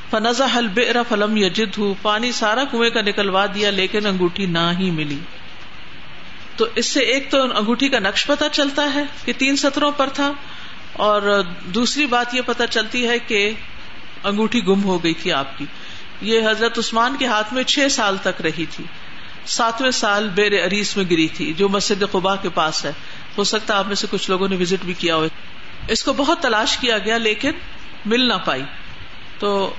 فنزا 0.09 0.45
حل 0.55 0.67
بے 0.67 0.85
فلم 1.09 1.37
یجد 1.37 1.77
ہوں 1.77 1.93
پانی 2.01 2.31
سارا 2.31 2.63
کنویں 2.63 2.89
کا 2.89 3.01
نکلوا 3.01 3.45
دیا، 3.53 3.69
لیکن 3.71 4.05
انگوٹھی 4.05 4.45
نہ 4.45 4.71
ہی 4.79 4.91
ملی۔ 4.91 5.19
تو 6.57 6.65
اس 6.75 6.85
سے 6.85 6.99
ایک 7.11 7.31
تو 7.31 7.41
انگوٹھی 7.41 7.89
کا 7.89 7.99
نقش 7.99 8.25
پتا 8.27 8.49
چلتا 8.49 8.93
ہے 8.93 9.03
کہ 9.25 9.33
تین 9.37 9.55
سطروں 9.55 9.91
پر 9.91 10.09
تھا، 10.13 10.31
اور 10.93 11.21
دوسری 11.75 12.05
بات 12.05 12.33
یہ 12.35 12.41
پتا 12.45 12.67
چلتی 12.67 13.07
ہے 13.07 13.19
کہ 13.19 13.51
انگوٹھی 14.23 14.67
گم 14.67 14.83
ہو 14.83 15.03
گئی 15.03 15.13
تھی 15.13 15.33
آپ 15.33 15.57
کی۔ 15.57 15.65
یہ 16.21 16.49
حضرت 16.49 16.77
عثمان 16.77 17.15
کے 17.19 17.25
ہاتھ 17.25 17.53
میں 17.53 17.63
چھ 17.63 17.79
سال 17.91 18.17
تک 18.23 18.41
رہی 18.41 18.65
تھی۔ 18.65 18.83
ساتویں 19.45 19.91
سال 19.91 20.29
بیر 20.29 20.65
اریس 20.65 20.97
میں 20.97 21.05
گری 21.11 21.27
تھی، 21.27 21.53
جو 21.53 21.69
مسجد 21.69 22.03
قبا 22.11 22.35
کے 22.35 22.49
پاس 22.49 22.85
ہے۔ 22.85 22.91
ہو 23.37 23.43
سکتا 23.43 23.77
آپ 23.77 23.87
میں 23.87 23.95
سے 23.95 24.07
کچھ 24.09 24.29
لوگوں 24.29 24.47
نے 24.47 24.55
وزٹ 24.55 24.85
بھی 24.85 24.93
کیا 24.93 25.15
ہو 25.15 25.27
اس 25.87 26.03
کو 26.03 26.13
بہت 26.13 26.41
تلاش 26.41 26.77
کیا 26.77 26.97
گیا، 26.97 27.17
لیکن 27.17 27.51
مل 28.05 28.27
نہ 28.27 28.33
پائی۔ 28.45 28.63
تو 29.39 29.73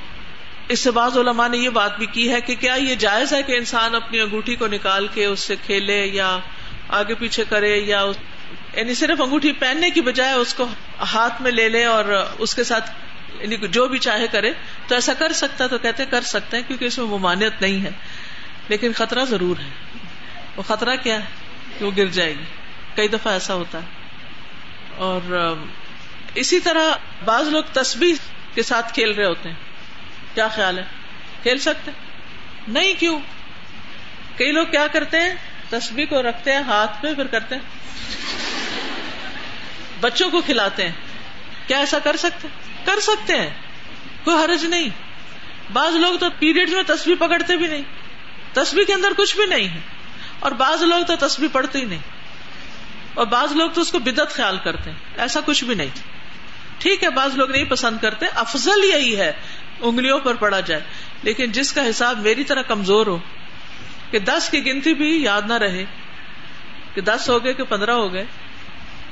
اس 0.68 0.80
سے 0.80 0.90
بعض 0.90 1.18
علماء 1.18 1.48
نے 1.48 1.58
یہ 1.58 1.68
بات 1.68 1.98
بھی 1.98 2.06
کی 2.06 2.32
ہے 2.32 2.40
کہ 2.40 2.54
کیا 2.54 2.74
یہ 2.74 2.94
جائز 2.94 3.32
ہے 3.32 3.42
کہ 3.42 3.52
انسان 3.52 3.94
اپنی 3.94 4.20
انگوٹھی 4.20 4.56
کو 4.56 4.66
نکال 4.66 5.06
کے 5.14 5.24
اس 5.24 5.40
سے 5.40 5.56
کھیلے 5.66 6.06
یا 6.06 6.38
آگے 6.88 7.14
پیچھے 7.14 7.44
کرے 7.48 7.76
یا 7.76 8.04
یعنی 8.74 8.94
صرف 8.94 9.20
انگوٹھی 9.20 9.52
پہننے 9.52 9.90
کی 9.90 10.00
بجائے 10.00 10.32
اس 10.32 10.54
کو 10.54 10.66
ہاتھ 11.00 11.42
میں 11.42 11.50
لے 11.50 11.68
لے 11.68 11.84
اور 11.84 12.04
اس 12.38 12.54
کے 12.54 12.64
ساتھ 12.64 12.90
یعنی 13.40 13.56
جو 13.56 13.88
بھی 13.88 13.98
چاہے 13.98 14.26
کرے، 14.26 14.52
تو 14.86 14.94
ایسا 14.94 15.14
کر 15.14 15.32
سکتا 15.32 15.66
تو 15.66 15.78
کہتے 15.78 16.04
کر 16.04 16.20
سکتے 16.20 16.56
ہیں، 16.56 16.64
کیونکہ 16.66 16.84
اس 16.84 16.98
میں 16.98 17.06
ممانعت 17.06 17.62
نہیں 17.62 17.84
ہے۔ 17.84 17.90
لیکن 18.68 18.92
خطرہ 18.92 19.24
ضرور 19.24 19.56
ہے۔ 19.56 19.68
وہ 20.56 20.62
خطرہ 20.62 20.96
کیا 20.96 21.14
ہے؟ 21.14 21.24
کہ 21.78 21.84
وہ 21.84 21.90
گر 21.96 22.06
جائے 22.06 22.32
گی۔ 22.32 22.44
کئی 22.94 23.08
دفعہ 23.08 23.32
ایسا 23.32 23.54
ہوتا 23.54 23.78
ہے۔ 23.78 23.84
اور 24.96 25.54
اسی 26.34 26.60
طرح 26.60 26.96
بعض 27.24 27.48
لوگ 27.48 27.62
تسبیح 27.72 28.14
کے 28.54 28.62
ساتھ 28.62 28.94
کھیل 28.94 29.10
رہے 29.10 29.24
ہوتے 29.24 29.48
ہیں۔ 29.48 29.56
کیا 30.34 30.48
خیال 30.48 30.78
ہے؟ 30.78 30.84
کھیل 31.42 31.58
سکتے 31.58 31.90
نہیں، 32.68 32.94
کیوں؟ 32.98 33.20
کئی 34.36 34.52
لوگ 34.52 34.66
کیا 34.66 34.86
کرتے 34.86 35.18
ہیں؟ 35.18 35.34
تسبیح 35.70 36.06
کو 36.06 36.22
رکھتے 36.22 36.52
ہیں، 36.52 36.62
ہاتھ 36.62 37.02
پہ 37.02 37.14
پھر 37.14 37.26
کرتے 37.26 37.54
ہیں۔ 37.54 37.62
بچوں 40.00 40.30
کو 40.30 40.40
کھلاتے 40.40 40.84
ہیں۔ 40.84 40.92
کیا 41.66 41.78
ایسا 41.78 41.98
کر 41.98 42.16
سکتے 42.16 42.48
کر 42.84 43.00
سکتے 43.00 43.36
ہیں، 43.36 43.50
کوئی 44.24 44.36
حرج 44.36 44.64
نہیں۔ 44.64 44.88
بعض 45.72 45.94
لوگ 45.94 46.18
تو 46.18 46.26
پیریڈ 46.38 46.70
میں 46.70 46.82
تصویر 46.86 47.16
پکڑتے 47.18 47.56
بھی 47.56 47.66
نہیں 47.66 47.82
تصویر 48.52 48.84
کے 48.84 48.94
اندر 48.94 49.08
کچھ 49.16 49.36
بھی 49.36 49.46
نہیں 49.46 49.68
ہے۔ 49.68 49.80
اور 50.40 50.52
بعض 50.52 50.82
لوگ 50.82 51.04
تو 51.04 51.26
تصویر 51.26 51.48
پڑھتے 51.52 51.78
ہی 51.78 51.84
نہیں۔ 51.84 51.98
اور 53.14 53.26
بعض 53.26 53.52
لوگ 53.52 53.70
تو 53.70 53.80
اس 53.80 53.92
کو 53.92 53.98
بدت 53.98 54.30
خیال 54.30 54.58
کرتے 54.64 54.90
ہیں، 54.90 54.98
ایسا 55.16 55.40
کچھ 55.44 55.64
بھی 55.64 55.74
نہیں۔ 55.74 55.88
ٹھیک 56.78 57.04
ہے، 57.04 57.10
بعض 57.10 57.36
لوگ 57.36 57.50
نہیں 57.50 57.64
پسند 57.64 57.98
کرتے، 57.98 58.26
افضل 58.34 58.84
یہی 58.84 59.16
ہے، 59.16 59.32
انگلیوں 59.80 60.18
پر 60.20 60.34
پڑا 60.34 60.60
جائے۔ 60.60 60.80
لیکن 61.22 61.52
جس 61.52 61.72
کا 61.72 61.90
حساب 61.90 62.18
میری 62.20 62.44
طرح 62.44 62.62
کمزور 62.62 63.06
ہو، 63.06 63.18
کہ 64.10 64.18
دس 64.18 64.48
کی 64.50 64.66
گنتی 64.66 64.94
بھی 64.94 65.22
یاد 65.22 65.42
نہ 65.42 65.52
رہے، 65.52 65.84
کہ 66.94 67.00
دس 67.00 67.30
ہو 67.30 67.44
گئے 67.44 67.52
کہ 67.52 67.64
پندرہ 67.64 67.90
ہو 67.90 68.12
گئے 68.12 68.24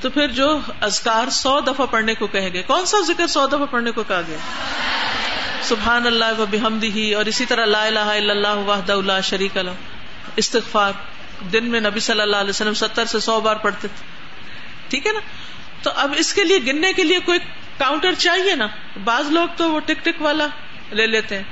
تو 0.01 0.09
پھر 0.09 0.27
جو 0.27 0.59
ازکار 0.81 1.29
سو 1.29 1.59
دفعہ 1.59 1.85
پڑھنے 1.85 2.13
کو 2.13 2.27
کہے 2.27 2.53
گئے۔ 2.53 2.61
کون 2.61 2.85
سا 2.85 2.97
ذکر 3.07 3.27
سو 3.27 3.47
دفعہ 3.47 3.65
پڑھنے 3.71 3.91
کو 3.91 4.03
کہا 4.03 4.21
گیا؟ 4.27 4.37
سبحان 5.61 6.07
اللہ 6.07 6.39
و 6.39 6.45
بحمدی 6.51 6.91
ہی 6.91 7.13
اور 7.13 7.25
اسی 7.25 7.45
طرح 7.45 7.65
لا 7.65 7.85
الہ 7.85 7.99
الا 7.99 8.31
اللہ 8.33 8.55
وحدہ 8.55 8.93
اللہ 8.93 9.21
شریک 9.23 9.57
اللہ 9.57 9.71
استغفار، 10.35 10.91
دن 11.53 11.65
میں 11.65 11.79
نبی 11.79 11.99
صلی 11.99 12.21
اللہ 12.21 12.35
علیہ 12.35 12.49
وسلم 12.49 12.73
ستر 12.73 13.05
سے 13.05 13.19
سو 13.19 13.39
بار 13.39 13.55
پڑھتے 13.55 13.87
تھے۔ 13.87 14.05
ٹھیک 14.89 15.07
ہے 15.07 15.11
نا؟ 15.11 15.19
تو 15.83 15.91
اب 15.95 16.13
اس 16.17 16.33
کے 16.33 16.43
لیے 16.43 16.59
گننے 16.67 16.93
کے 16.93 17.03
لیے 17.03 17.19
کوئی 17.19 17.39
کاؤنٹر 17.77 18.13
چاہیے 18.13 18.55
نا؟ 18.55 18.67
بعض 19.03 19.31
لوگ 19.31 19.47
تو 19.57 19.71
وہ 19.71 19.79
ٹک 19.79 20.05
ٹک 20.05 20.21
والا 20.21 20.47
لے 20.91 21.07
لیتے 21.07 21.35
ہیں۔ 21.35 21.43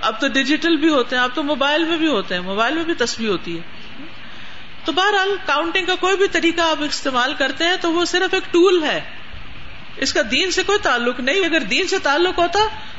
اب 0.00 0.20
تو 0.20 0.28
ڈیجیٹل 0.28 0.76
بھی 0.76 0.88
ہوتے 0.88 1.16
ہیں، 1.16 1.22
اب 1.22 1.30
تو 1.34 1.42
موبائل 1.42 1.84
میں 1.84 1.96
بھی 1.96 2.08
ہوتے 2.08 2.34
ہیں۔ 2.34 2.42
موبائل 2.42 2.74
میں 2.74 2.84
بھی 2.84 2.94
تصویر 2.94 3.28
ہوتی 3.28 3.56
ہے۔ 3.56 3.79
تو 4.84 4.92
بہرحال 4.92 5.36
کاؤنٹنگ 5.46 5.86
کا 5.86 5.94
کوئی 5.94 6.16
بھی 6.16 6.28
طریقہ 6.28 6.60
آپ 6.60 6.82
استعمال 6.82 7.34
کرتے 7.34 7.64
ہیں 7.64 7.76
تو 7.80 7.92
وہ 7.92 8.04
صرف 8.04 8.34
ایک 8.34 8.52
ٹول 8.52 8.82
ہے۔ 8.82 9.00
اس 9.96 10.12
کا 10.12 10.20
دین 10.30 10.50
سے 10.50 10.62
کوئی 10.62 10.78
تعلق 10.78 11.20
نہیں۔ 11.20 11.44
اگر 11.44 11.60
دین 11.60 11.86
سے 11.86 11.98
تعلق 11.98 12.38
ہوتا 12.38 12.58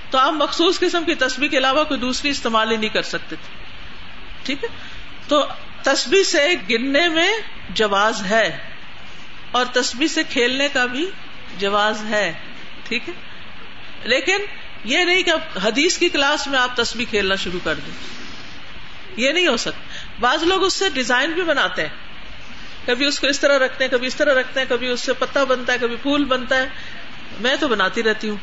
تو 0.09 0.17
آپ 0.17 0.33
مخصوص 0.33 0.79
قسم 0.79 1.03
کی 1.03 1.15
تصویر 1.15 1.49
کے 1.49 1.57
علاوہ 1.57 1.83
کوئی 1.83 1.99
دوسری 1.99 2.29
استعمال 2.29 2.71
ہی 2.71 2.77
نہیں 2.77 2.89
کر 2.89 3.01
سکتے 3.01 3.35
تھے۔ 3.35 3.63
ٹھیک 4.43 4.63
ہے؟ 4.63 4.69
تو 5.27 5.45
تصویر 5.83 6.23
سے 6.23 6.47
گننے 6.69 7.07
میں 7.07 7.33
جواز 7.69 8.21
ہے 8.29 8.57
اور 9.51 9.65
تصویر 9.65 10.07
سے 10.07 10.23
کھیلنے 10.23 10.67
کا 10.73 10.85
بھی 10.85 11.09
جواز 11.57 12.03
ہے۔ 12.09 12.33
ٹھیک 12.87 13.09
ہے؟ 13.09 13.13
لیکن 14.03 14.37
یہ 14.85 14.99
نہیں 14.99 15.23
کہ 15.23 15.31
حدیث 15.63 15.97
کی 15.97 16.09
کلاس 16.09 16.47
میں 16.47 16.59
آپ 16.59 16.75
تصویر 16.75 17.05
کھیلنا 17.09 17.35
شروع 17.35 17.59
کر 17.63 17.75
دیں۔ 17.75 18.20
یہ 19.17 19.31
نہیں 19.31 19.47
ہو 19.47 19.57
سکتا۔ 19.57 19.79
بعض 20.19 20.43
لوگ 20.43 20.63
اس 20.63 20.73
سے 20.73 20.89
ڈیزائن 20.89 21.31
بھی 21.31 21.43
بناتے 21.43 21.81
ہیں۔ 21.81 21.89
کبھی 22.85 23.05
اس 23.05 23.19
کو 23.19 23.27
اس 23.27 23.39
طرح 23.39 23.65
رکھتے 23.65 23.83
ہیں، 23.83 23.91
کبھی 23.91 24.07
اس 24.07 24.15
طرح 24.15 24.39
رکھتے 24.39 24.59
ہیں، 24.59 24.67
کبھی 24.69 24.87
اس 24.87 25.01
سے 25.01 25.13
پتا 25.13 25.43
بنتا 25.43 25.73
ہے، 25.73 25.77
کبھی 25.81 25.95
پھول 25.95 26.25
بنتا 26.25 26.57
ہے۔ 26.57 26.69
میں 27.39 27.55
تو 27.59 27.67
بناتی 27.67 28.03
رہتی 28.03 28.29
ہوں۔ 28.29 28.37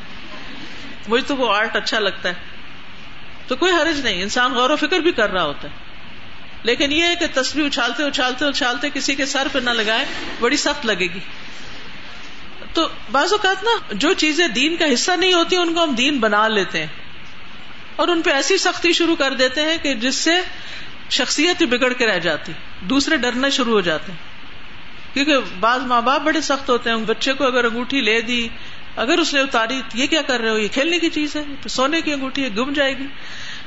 مجھے 1.09 1.29
تو 1.29 1.37
وہ 1.37 1.55
آرٹ 1.55 1.77
اچھا 1.77 1.99
لگتا 1.99 2.29
ہے۔ 2.29 2.35
تو 3.47 3.57
کوئی 3.57 3.73
حرج 3.73 4.01
نہیں، 4.01 4.23
انسان 4.23 4.53
غور 4.53 4.71
و 4.71 4.77
فکر 4.77 5.01
بھی 5.01 5.13
کر 5.13 5.31
رہا 5.31 5.45
ہوتا 5.45 5.69
ہے۔ 5.69 5.75
لیکن 6.63 6.93
یہ 6.93 7.03
ہے 7.03 7.15
کہ 7.15 7.27
تصویر 7.35 7.67
اچھالتے 7.67 8.03
اچھالتے 8.03 8.45
اچھالتے 8.45 8.91
کسی 8.95 9.15
کے 9.15 9.27
سر 9.27 9.49
پہ 9.53 9.59
نہ 9.59 9.71
لگائے، 9.71 10.05
بڑی 10.41 10.57
سخت 10.57 10.87
لگے 10.87 11.07
گی۔ 11.07 11.21
تو 12.73 12.89
بعض 13.13 13.33
اوقات 13.33 13.65
نا، 13.65 13.71
جو 13.93 14.13
چیزیں 14.13 14.49
دین 14.49 14.77
کا 14.77 14.85
حصہ 14.95 15.13
نہیں 15.13 15.33
ہوتی، 15.33 15.57
ان 15.57 15.75
کو 15.75 15.85
ہم 15.85 15.95
دین 15.95 16.19
بنا 16.19 16.49
لیتے 16.49 16.79
ہیں۔ 16.79 16.87
اور 17.99 18.09
ان 18.09 18.23
پہ 18.23 18.31
ایسی 18.31 18.59
سختی 18.59 18.93
شروع 18.93 19.17
کر 19.17 19.35
دیتے 19.35 19.61
ہیں 19.61 19.77
کہ 19.83 19.95
جس 19.95 20.15
سے 20.15 20.31
شخصیت 21.11 21.63
بگڑ 21.63 21.93
کے 21.93 22.07
رہ 22.07 22.19
جاتی، 22.19 22.53
دوسرے 22.81 23.17
ڈرنا 23.17 23.49
شروع 23.49 23.73
ہو 23.73 23.81
جاتے 23.81 24.13
ہیں۔ 24.13 24.19
کیونکہ 25.15 25.35
بعض 25.61 25.81
ماں 25.83 26.03
باپ 26.03 26.21
بڑے 26.21 26.41
سخت 26.41 26.71
ہوتے 26.71 26.91
ہیں 26.91 26.97
بچے 26.97 27.33
کو 27.33 27.47
اگر 27.47 27.65
انگوٹھی 27.65 28.01
لے 28.01 28.21
دی، 28.21 28.49
اگر 28.97 29.19
اس 29.19 29.35
نے 29.35 29.41
اتاری، 29.41 29.83
یہ 29.95 30.07
کیا 30.07 30.23
کر 30.23 30.41
رہے 30.41 30.51
ہو؟ 30.51 30.59
یہ 30.59 30.69
کھیلنے 30.69 30.99
کی 30.99 31.11
چیز 31.11 31.37
ہے 31.37 31.69
سونے 31.69 32.01
کی 32.01 32.13
انگوٹھی 32.13 32.45
ہے، 32.45 32.49
گم 32.57 32.73
جائے 32.73 32.99
گی۔ 32.99 33.07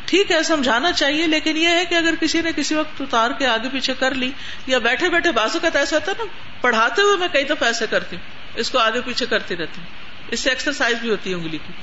ٹھیک 0.05 0.31
ہے، 0.31 0.43
سمجھانا 0.43 0.91
چاہیے، 0.91 1.27
لیکن 1.27 1.57
یہ 1.57 1.67
ہے 1.67 1.85
کہ 1.85 1.95
اگر 1.95 2.13
کسی 2.19 2.41
نے 2.41 2.51
کسی 2.55 2.75
وقت 2.75 3.01
اتار 3.01 3.31
کے 3.31 3.47
آگے 3.47 3.67
پیچھے 3.71 3.93
کر 3.99 4.15
لی، 4.15 4.31
یا 4.67 4.77
بیٹھے 4.77 5.09
بیٹھے، 5.09 5.31
بازو 5.31 5.59
کا 5.61 5.69
ایسا 5.73 5.95
ہوتا 5.95 6.11
ہے 6.11 6.23
نا، 6.23 6.51
پڑھاتے 6.61 7.01
ہوئے 7.01 7.17
میں 7.17 7.27
کئی 7.27 7.43
دفعہ 7.43 7.67
ایسے 7.67 7.85
کرتی 7.89 8.15
ہوں، 8.15 8.23
اس 8.55 8.69
کو 8.71 8.77
آگے 8.77 9.01
پیچھے 9.05 9.25
کرتی 9.25 9.57
رہتی 9.57 9.81
ہوں۔ 9.81 9.87
اس 10.31 10.39
سے 10.39 10.49
ایکسرسائز 10.49 10.97
بھی 10.97 11.09
ہوتی 11.09 11.29
ہے 11.29 11.35
انگلی 11.35 11.57
کی۔ 11.67 11.73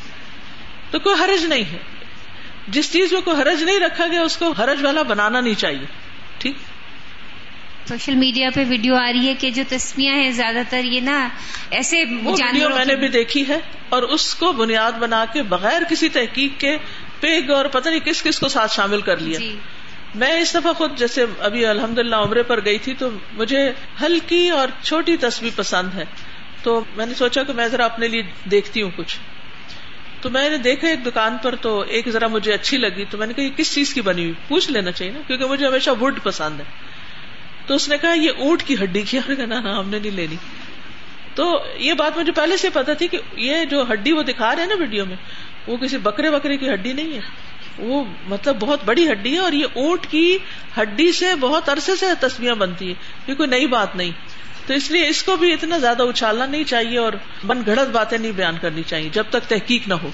تو 0.91 0.99
کوئی 0.99 1.17
حرج 1.23 1.45
نہیں 1.45 1.65
ہے۔ 1.65 1.98
جس 2.69 2.93
چیز 2.93 3.13
میں 3.13 3.21
کوئی 3.21 3.43
حرج 3.43 3.63
نہیں 3.63 3.81
رکھا 3.81 4.07
گیا 4.07 4.23
اس 4.23 4.37
کو 4.37 4.53
حرج 4.53 4.85
والا 4.85 5.03
بنانا 5.03 5.41
نہیں 5.41 5.55
چاہیے۔ 5.55 5.87
ٹھیک؟ 6.39 6.57
سوشل 7.89 8.15
میڈیا 8.15 8.51
پہ 8.55 8.65
ویڈیو 8.69 8.95
آ 8.95 9.13
رہی 9.13 9.29
ہے 9.29 9.35
کہ 9.35 9.51
جو 9.51 9.63
تصویریں 9.69 10.23
ہیں 10.23 10.31
زیادہ 10.31 10.59
تر 10.71 10.85
یہ 10.85 11.01
نا 11.01 11.29
ایسے 11.71 12.05
ویڈیو 12.05 12.69
میں 12.69 12.85
نے 12.85 12.97
بھی 12.97 13.09
دیکھی 13.09 13.45
ہے 13.49 13.59
اور 13.89 14.03
اس 14.03 14.35
کو 14.35 14.53
بنیاد 14.53 14.93
بنا 14.93 15.25
کے 15.33 15.43
بغیر 15.43 15.83
کسی 15.91 16.09
تحقیق 16.09 16.61
کے 16.61 16.77
پیگ 17.21 17.51
اور 17.51 17.65
پتہ 17.65 17.89
نہیں 17.89 18.01
کس 18.01 18.23
کس 18.23 18.39
کو 18.39 18.49
ساتھ 18.49 18.75
شامل 18.75 19.01
کر 19.01 19.17
لیا۔ 19.17 19.39
جی. 19.39 19.59
میں 20.15 20.41
اس 20.41 20.55
دفعہ 20.55 20.73
خود 20.73 20.99
جیسے 20.99 21.25
ابھی 21.39 21.67
الحمد 21.67 21.99
للہ 21.99 22.17
عمرے 22.17 22.43
پر 22.43 22.65
گئی 22.65 22.79
تھی 22.79 22.95
تو 22.95 23.09
مجھے 23.33 23.73
ہلکی 24.03 24.51
اور 24.51 24.69
چھوٹی 24.83 25.17
تصویر 25.17 25.51
پسند 25.57 25.95
ہے۔ 25.95 26.05
تو 26.63 26.85
میں 26.97 27.07
نے 27.07 27.15
سوچا 27.15 27.43
کہ 27.43 27.53
میں 27.53 27.69
ذرا 27.69 27.85
اپنے 27.85 28.09
لیے 28.09 28.23
دیکھتی 28.51 28.83
ہوں 28.83 28.91
کچھ۔ 28.97 29.17
تو 30.21 30.31
میں 30.31 30.51
نے 30.51 30.59
دیکھا 30.59 30.89
ایک 30.89 31.07
دکان 31.07 31.37
پر 31.43 31.55
تو 31.55 31.81
ایک 31.81 32.09
ذرا 32.09 32.27
مجھے 32.27 32.53
اچھی 32.53 32.77
لگی 32.77 33.05
تو 33.11 33.19
میں 33.19 33.27
نے 33.27 33.33
کہا 33.33 33.45
یہ 33.45 33.51
کس 33.57 33.75
چیز 33.75 33.95
کی 33.95 34.01
بنی 34.01 34.23
ہوئی؟ 34.23 34.35
پوچھ 34.49 34.71
لینا 34.71 34.93
چاہیے 34.93 35.13
نا، 35.13 35.19
کیونکہ 35.27 35.45
مجھے 35.45 35.67
ہمیشہ 35.67 35.91
وڈ 36.01 36.19
پسند 36.23 36.61
ہے۔ 36.61 36.65
تو 37.67 37.75
اس 37.75 37.89
نے 37.89 37.99
کہا 37.99 38.13
یہ 38.13 38.31
اونٹ 38.39 38.63
کی 38.63 38.75
ہڈی 38.75 39.03
کی۔ 39.03 39.19
کہا 39.37 39.47
نا 39.47 39.81
ہم 39.81 39.89
نے 39.89 39.99
نہیں 39.99 40.11
لینی۔ 40.11 40.37
تو 41.35 41.65
یہ 41.77 41.93
بات 41.93 42.19
مجھے 42.19 42.33
پہلے 42.33 42.57
سے 42.57 42.71
پتا 42.71 42.95
تھی 42.95 43.09
کہ 43.09 43.19
یہ 43.37 43.65
جو 43.65 43.85
ہڈی 43.93 44.13
وہ 44.13 44.23
دکھا 44.23 44.57
رہے 44.57 44.63
ہیں 44.63 44.69
نا 44.69 44.75
ویڈیو 44.79 45.05
میں، 45.05 45.17
وہ 45.67 45.77
کسی 45.77 45.99
بکرے 45.99 46.31
بکرے 46.31 46.57
کی 46.57 46.73
ہڈی 46.73 46.93
نہیں 46.93 47.15
ہے۔ 47.15 47.21
وہ 47.79 48.05
مطلب 48.29 48.57
بہت 48.61 48.81
بڑی 48.85 49.11
ہڈی 49.13 49.33
ہے 49.33 49.39
اور 49.39 49.53
یہ 49.53 49.67
اونٹ 49.75 50.07
کی 50.11 50.39
ہڈی 50.81 51.13
سے 51.13 51.35
بہت 51.41 51.69
عرصے 51.69 51.97
سے 51.97 52.07
تصویریں 52.21 52.55
بنتی 52.55 52.89
ہے 52.89 52.95
یہ 53.27 53.35
کوئی 53.35 53.49
نئی 53.49 53.67
بات 53.67 53.97
نہیں۔ 53.97 54.11
تو 54.69 54.75
اس 54.75 54.91
لیے 54.91 55.09
اس 55.09 55.23
کو 55.23 55.37
بھی 55.37 55.53
اتنا 55.53 55.79
زیادہ 55.79 56.03
اچھالنا 56.03 56.47
نہیں 56.47 56.65
چاہیے 56.65 56.99
اور 56.99 57.13
من 57.43 57.63
گھڑت 57.67 57.89
باتیں 57.89 58.19
نہیں 58.19 58.33
بیان 58.33 58.57
کرنی 58.61 58.83
چاہیے 58.83 59.09
جب 59.13 59.25
تک 59.31 59.49
تحقیق 59.49 59.89
نہ 59.89 59.95
ہو۔ 59.95 60.11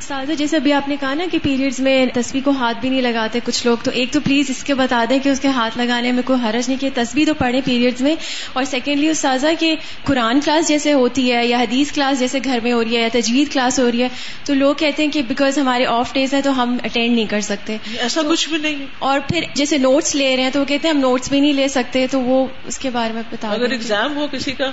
سادہ 0.00 0.32
جیسے 0.32 0.56
ابھی 0.56 0.72
آپ 0.72 0.88
نے 0.88 0.96
کہا 1.00 1.14
نا 1.14 1.24
کہ 1.32 1.38
پیریڈز 1.42 1.80
میں 1.80 2.06
تصویر 2.14 2.42
کو 2.44 2.50
ہاتھ 2.50 2.78
بھی 2.80 2.88
نہیں 2.88 3.02
لگاتے 3.02 3.38
کچھ 3.44 3.66
لوگ 3.66 3.76
تو 3.84 3.90
ایک 3.90 4.12
تو 4.12 4.20
پلیز 4.20 4.50
اس 4.50 4.64
کے 4.64 4.74
بتا 4.74 5.04
دیں 5.10 5.18
کہ 5.18 5.28
اس 5.28 5.40
کے 5.40 5.48
ہاتھ 5.48 5.78
لگانے 5.78 6.12
میں 6.12 6.22
کوئی 6.22 6.38
حرج 6.44 6.68
نہیں 6.68 6.78
کہ 6.80 6.90
تصویر 6.94 7.26
تو 7.26 7.34
پڑھے 7.34 7.60
پیریڈز 7.64 8.00
میں۔ 8.02 8.14
اور 8.52 8.64
سیکنڈلی 8.64 9.08
اس 9.08 9.18
سازا 9.18 9.50
کہ 9.58 9.74
قرآن 10.04 10.40
کلاس 10.40 10.68
جیسے 10.68 10.92
ہوتی 10.92 11.32
ہے 11.32 11.46
یا 11.46 11.58
حدیث 11.58 11.92
کلاس 11.92 12.18
جیسے 12.18 12.38
گھر 12.44 12.58
میں 12.62 12.72
ہو 12.72 12.84
رہی 12.84 12.96
ہے 12.96 13.02
یا 13.02 13.08
تجوید 13.12 13.52
کلاس 13.52 13.78
ہو 13.78 13.90
رہی 13.92 14.02
ہے 14.02 14.08
تو 14.44 14.54
لوگ 14.54 14.74
کہتے 14.74 15.04
ہیں 15.04 15.10
کہ 15.10 15.22
بیکاز 15.22 15.58
ہمارے 15.58 15.86
آف 15.86 16.14
ڈیز 16.14 16.34
ہیں 16.34 16.40
تو 16.40 16.62
ہم 16.62 16.76
اٹینڈ 16.84 17.14
نہیں 17.14 17.26
کر 17.26 17.40
سکتے۔ 17.40 17.76
ایسا 17.98 18.20
کچھ 18.28 18.48
بھی 18.48 18.58
نہیں۔ 18.58 18.86
اور 18.98 19.20
پھر 19.28 19.44
جیسے 19.54 19.78
نوٹس 19.78 20.14
لے 20.14 20.36
رہے 20.36 20.42
ہیں 20.42 20.50
تو 20.50 20.60
وہ 20.60 20.64
کہتے 20.64 20.88
ہیں 20.88 20.94
ہم 20.94 21.00
نوٹس 21.00 21.28
بھی 21.28 21.40
نہیں 21.40 21.52
لے 21.52 21.68
سکتے 21.68 22.06
تو 22.10 22.20
وہ 22.20 22.46
اس 22.66 22.78
کے 22.78 22.90
بارے 22.90 23.12
میں 23.12 23.22
بتا 23.30 23.48
اگر 23.48 23.70
ایگزام 23.70 24.16
ہو 24.16 24.26
کسی 24.32 24.52
کا۔ 24.52 24.70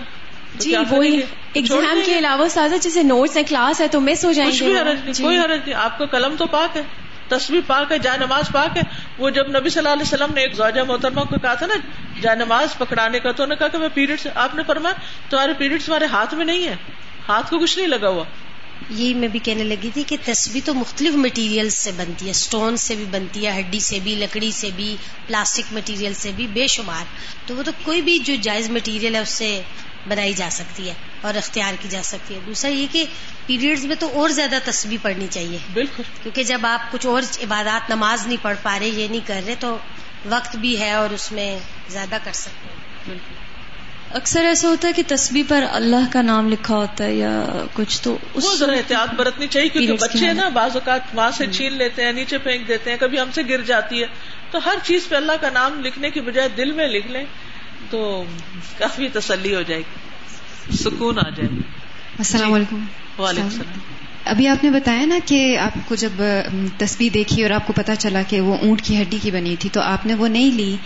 جی 0.55 0.75
وہی 0.89 1.21
ایگزام 1.53 1.99
کے 2.05 2.17
علاوہ 2.19 2.47
سازا 2.47 2.75
جیسے 2.75 3.03
نوٹس 3.03 3.37
ہیں 3.37 3.43
کلاس 3.47 3.81
ہے 3.81 3.87
تو 3.87 4.01
مس 4.01 4.25
ہو 4.25 4.31
جائیں 4.31 4.51
گے 4.51 4.55
جی۔ 5.13 5.23
کوئی 5.23 5.37
حرج 5.37 5.59
نہیں 5.65 5.73
آپ 5.75 5.97
کا 5.97 6.05
قلم 6.05 6.35
تو 6.35 6.45
پاک 6.45 6.77
ہے 6.77 6.81
تصویر 7.29 7.61
پاک 7.67 7.91
ہے 7.91 7.99
جائے 7.99 8.17
نماز 8.17 8.49
پاک 8.51 8.77
ہے۔ 8.77 8.81
وہ 9.17 9.29
جب 9.29 9.47
نبی 9.47 9.69
صلی 9.69 9.79
اللہ 9.79 9.93
علیہ 9.93 10.01
وسلم 10.01 10.33
نے 10.33 10.41
ایک 10.41 10.53
زوجہ 10.53 10.81
محترمہ 10.83 11.21
کو 11.21 11.35
کہا 11.41 11.53
تھا 11.53 11.65
نا 11.65 11.73
جائے 12.21 12.35
نماز 12.35 12.77
پکڑانے 12.77 13.19
کا 13.19 13.31
تو 13.31 13.43
انہوں 13.43 13.55
نے 13.55 13.59
کہا 13.59 13.67
کہ 13.67 13.77
میں 13.77 13.89
پیریڈ 13.93 14.27
آپ 14.35 14.55
نے 14.55 14.63
فرمایا 14.67 14.95
تمہارے 15.29 15.53
پیریڈ 15.57 15.83
تمہارے 15.85 16.05
ہاتھ 16.05 16.33
میں 16.33 16.45
نہیں 16.45 16.67
ہے 16.67 16.75
ہاتھ 17.27 17.49
کو 17.49 17.59
کچھ 17.59 17.77
نہیں 17.77 17.87
لگا 17.87 18.07
ہوا۔ 18.07 18.23
یہی 18.89 19.13
میں 19.13 19.28
بھی 19.28 19.39
کہنے 19.39 19.63
لگی 19.63 19.89
تھی 19.94 20.04
کہ 20.04 20.17
تصویر 20.26 20.62
تو 20.65 20.74
مختلف 20.74 21.13
مٹیریل 21.15 21.70
سے 21.70 21.91
بنتی 21.91 22.26
ہے 22.26 22.32
اسٹون 22.32 22.78
سے 22.78 22.96
بھی 22.96 23.06
بنتی 23.06 23.48
ہے 23.48 23.60
ہڈی 23.60 23.80
سے 23.80 24.00
بھی 24.00 24.15
لکڑی 24.15 24.52
سے 24.52 24.70
بھی 24.76 24.96
پلاسٹک 25.28 25.74
مٹیریل 25.74 26.13
سے 26.13 26.32
بھی 26.36 26.48
بے 26.48 26.67
شمار۔ 26.67 27.04
تو 27.46 27.56
وہ 27.56 27.63
تو 27.63 27.72
کوئی 27.84 28.02
بھی 28.02 28.20
جو 28.20 28.36
جائز 28.41 28.70
مٹیریل 28.70 29.15
ہے 29.15 29.20
اس 29.20 29.30
سے 29.30 29.62
بنائی 30.08 30.34
جا 30.34 30.50
سکتی 30.52 30.88
ہے 30.89 30.94
اور 31.22 31.36
اختیار 31.36 31.74
کی 31.82 31.89
جا 31.89 32.02
سکتی 32.04 32.36
ہے۔ 32.36 32.39
دوسرا 32.46 32.72
یہ 32.72 32.88
کہ 32.91 33.06
پیریڈز 33.46 33.86
میں 33.86 33.96
تو 34.00 34.20
اور 34.20 34.30
زیادہ 34.30 34.56
تصویر 34.65 34.98
پڑھنی 35.02 35.28
چاہیے۔ 35.30 35.58
بالکل۔ 35.74 36.04
کیونکہ 36.24 36.44
جب 36.44 36.60
آپ 36.63 36.91
کچھ 36.91 37.08
اور 37.08 37.22
عبادات 37.44 37.89
نماز 37.89 38.28
نہیں 38.28 38.38
پڑھ 38.41 38.58
پا 38.62 38.80
رہے 38.80 38.89
یہ 38.89 39.08
نہیں 39.08 39.28
کر 39.28 39.41
رہے 39.48 39.56
تو 39.60 39.78
وقت 40.26 40.56
بھی 40.56 40.80
ہے 40.80 40.91
اور 40.91 41.10
اس 41.10 41.32
میں 41.32 41.60
زیادہ 41.89 42.17
کر 42.24 42.32
سکتے 42.34 42.67
ہیں۔ 42.70 42.76
بالکل۔ 43.08 43.61
اکثر 44.13 44.43
ایسا 44.45 44.67
ہوتا 44.67 44.88
ہے 44.88 44.93
کہ 44.93 45.04
تصویر 45.08 45.43
پر 45.47 45.65
اللہ 45.71 46.12
کا 46.12 46.21
نام 46.21 46.50
لکھا 46.50 46.76
ہوتا 46.76 47.04
ہے 47.04 47.15
یا 47.15 47.45
کچھ 47.74 48.02
تو 48.02 48.17
اس 48.34 48.45
ذرا 48.60 48.74
احتیاط 48.74 49.13
برتنی 49.13 49.47
چاہیے 49.47 49.69
کیونکہ 49.69 49.93
بچے 49.93 50.34
نا 50.34 50.50
بعض 50.50 50.71
اوقات 50.74 51.00
وہاں 51.13 51.32
سے 51.32 51.45
چھین 51.52 51.74
لیتے 51.74 52.06
ہیں 52.06 52.12
نیچے 52.12 52.38
پھینک 52.38 52.67
دیتے 52.67 52.89
ہیں 52.89 52.97
کبھی 52.97 53.19
ہم 53.19 53.32
سے 53.32 53.41
گر 53.50 53.62
جاتی 53.62 54.02
ہے۔ 54.02 54.08
تو 54.52 54.60
ہر 54.65 54.76
چیز 54.84 55.08
پہ 55.08 55.15
اللہ 55.15 55.32
کا 55.41 55.50
نام 55.50 55.82
لکھنے 55.86 56.10
کی 56.10 56.21
بجائے 56.21 56.50
دل 56.58 56.71
میں 56.71 56.88
لکھ 56.88 57.08
لیں 57.08 57.26
تو 57.89 58.24
کافی 58.78 59.08
تسلی 59.13 59.56
ہو 59.56 59.62
جائے 59.62 59.82
گی۔ 59.82 60.78
سکون 60.78 61.19
آ 61.19 61.30
جائے 61.30 61.50
السلام 62.17 62.54
علیکم۔ 62.54 62.86
وعلیکم 63.19 63.45
السلام۔ 63.45 63.80
ابھی 64.26 64.47
آپ 64.47 64.63
نے 64.63 64.69
بتایا 64.69 65.06
نا 65.06 65.19
کہ 65.26 65.58
آپ 65.58 65.78
کو 65.88 65.95
جب 65.95 66.24
تصویر 66.78 67.10
دیکھی 67.13 67.43
اور 67.43 67.52
آپ 67.52 67.67
کو 67.67 67.74
پتا 67.74 67.95
چلا 67.95 68.21
کہ 68.21 68.41
وہ 68.41 68.58
اونٹ 68.58 68.82
کی 68.82 69.02
ہڈی 69.02 69.17
کی 69.21 69.32
بنی 69.32 69.56
تھی 69.60 69.69
تو 69.74 69.82
آپ 69.82 70.06
نے 70.06 70.13
وہ 70.13 70.28
نہیں 70.28 70.52
لی۔ 70.52 70.78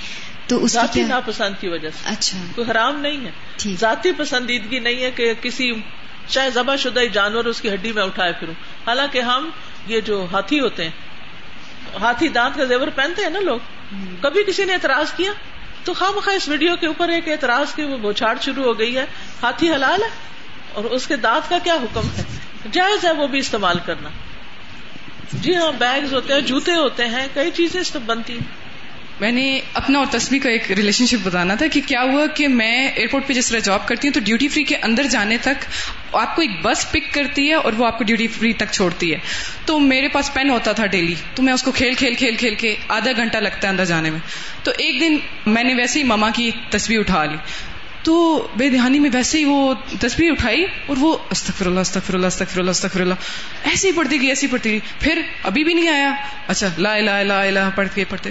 تو 0.47 0.63
اس 0.63 0.71
ذاتی 0.71 1.03
ناپسند 1.03 1.61
کی 1.61 1.67
وجہ 1.67 1.89
سے۔ 1.89 2.09
اچھا۔ 2.09 2.37
کوئی 2.55 2.71
حرام 2.71 3.01
نہیں 3.01 3.25
ہے۔ 3.25 3.31
ذاتی 3.79 4.11
پسندیدگی 4.17 4.79
نہیں 4.79 5.03
ہے 5.03 5.11
کہ 5.11 5.33
کسی 5.41 5.71
چاہے 6.27 6.49
ذبح 6.49 6.75
شدہ 6.75 6.99
جانور 7.13 7.45
اس 7.45 7.61
کی 7.61 7.73
ہڈی 7.73 7.91
میں 7.91 8.03
اٹھائے 8.03 8.33
پھروں۔ 8.39 8.53
حالانکہ 8.87 9.21
ہم 9.21 9.49
یہ 9.87 10.01
جو 10.01 10.27
ہاتھی 10.31 10.59
ہوتے 10.59 10.83
ہیں 10.83 10.91
ہاتھی 12.01 12.27
دانت 12.27 12.57
کا 12.57 12.63
زیور 12.63 12.87
پہنتے 12.87 13.21
ہیں 13.21 13.29
نا 13.29 13.39
لوگ۔ 13.39 13.59
کبھی 14.21 14.43
کسی 14.43 14.65
نے 14.65 14.73
اعتراض 14.73 15.13
کیا؟ 15.13 15.31
تو 15.83 15.93
خام 15.93 16.19
خواہ 16.19 16.35
اس 16.35 16.47
ویڈیو 16.47 16.75
کے 16.75 16.87
اوپر 16.87 17.09
ایک 17.09 17.27
اعتراض 17.27 17.75
کی 17.75 17.83
وہ 17.83 17.97
بوچھاڑ 17.97 18.37
شروع 18.41 18.63
ہو 18.63 18.79
گئی 18.79 18.97
ہے۔ 18.97 19.05
ہاتھی 19.43 19.73
حلال 19.73 20.03
ہے؟ 20.03 20.09
اور 20.73 20.83
اس 20.83 21.07
کے 21.07 21.15
دانت 21.15 21.49
کا 21.49 21.57
کیا 21.63 21.73
حکم 21.73 22.07
ہے؟ 22.17 22.23
جائز 22.71 23.05
ہے 23.05 23.11
وہ 23.11 23.27
بھی 23.27 23.39
استعمال 23.39 23.79
کرنا۔ 23.85 24.09
جی 25.33 25.55
ہاں 25.55 25.71
بیگز 25.71 26.13
ہوتے 26.13 26.33
ہیں 26.33 26.41
جوتے 26.41 26.71
ہوتے 26.71 27.05
ہیں 27.07 27.27
کئی 27.33 27.51
چیزیں 27.51 27.97
بنتی 27.97 28.33
ہیں۔ 28.33 28.64
میں 29.19 29.31
نے 29.31 29.59
اپنا 29.73 29.99
اور 29.99 30.05
تصویر 30.11 30.41
کا 30.43 30.49
ایک 30.49 30.71
ریلیشن 30.71 31.05
شپ 31.05 31.27
بتانا 31.27 31.55
تھا 31.55 31.65
کہ 31.67 31.81
کیا 31.85 32.01
ہوا 32.01 32.27
کہ 32.27 32.47
میں 32.47 32.87
ایئرپورٹ 32.87 33.27
پہ 33.27 33.33
جس 33.33 33.47
طرح 33.47 33.59
جاب 33.59 33.87
کرتی 33.87 34.07
ہوں 34.07 34.13
تو 34.13 34.19
ڈیوٹی 34.19 34.47
فری 34.47 34.63
کے 34.63 34.75
اندر 34.75 35.03
جانے 35.03 35.37
تک 35.37 35.65
آپ 36.13 36.35
کو 36.35 36.41
ایک 36.41 36.51
بس 36.61 36.91
پک 36.91 37.13
کرتی 37.13 37.49
ہے 37.49 37.53
اور 37.53 37.73
وہ 37.77 37.85
آپ 37.85 37.97
کو 37.97 38.03
ڈیوٹی 38.03 38.27
فری 38.27 38.53
تک 38.53 38.71
چھوڑتی 38.71 39.13
ہے۔ 39.13 39.17
تو 39.65 39.79
میرے 39.79 40.07
پاس 40.07 40.33
پین 40.33 40.49
ہوتا 40.49 40.71
تھا 40.71 40.85
ڈیلی 40.85 41.15
تو 41.35 41.43
میں 41.43 41.53
اس 41.53 41.63
کو 41.63 41.71
کھیل 41.71 41.93
کھیل 41.93 42.13
کھیل 42.13 42.35
کھیل 42.35 42.55
کے 42.55 42.75
آدھا 42.87 43.11
گھنٹہ 43.11 43.37
لگتا 43.37 43.67
ہے 43.67 43.71
اندر 43.71 43.85
جانے 43.85 44.09
میں۔ 44.09 44.19
تو 44.63 44.71
ایک 44.77 45.01
دن 45.01 45.17
میں 45.45 45.63
نے 45.63 45.73
ویسے 45.73 45.99
ہی 45.99 46.03
مما 46.03 46.29
کی 46.29 46.51
تصویر 46.69 46.99
اٹھا 46.99 47.25
لی۔ 47.25 47.37
تو 48.03 48.47
بے 48.55 48.69
دہانی 48.69 48.99
میں 48.99 49.09
ویسے 49.13 49.37
ہی 49.37 49.45
وہ 49.45 49.73
تصویر 49.99 50.31
اٹھائی 50.31 50.65
اور 50.85 50.97
وہ 50.99 51.17
استغفر 51.29 51.65
اللہ 51.65 51.79
استغفر 51.79 52.13
اللہ 52.13 52.27
استغفر 52.27 52.59
اللہ 52.59 52.71
استغفر 52.71 53.01
اللہ 53.01 53.13
ایسی 53.63 53.91
پڑھتی 53.91 54.19
گئی 54.19 54.27
ایسی 54.27 54.47
پڑھتی 54.47 54.71
گئی۔ 54.71 54.79
پھر 54.99 55.21
ابھی 55.43 55.63
بھی 55.63 55.73
نہیں 55.73 55.89
آیا۔ 55.89 56.13
اچھا 56.47 56.67
لا 56.77 56.99
لا 56.99 57.21
لا 57.23 57.49
لا 57.49 57.69
پڑھ 57.75 57.87
کے 57.93 58.03
پڑھتے۔ 58.09 58.29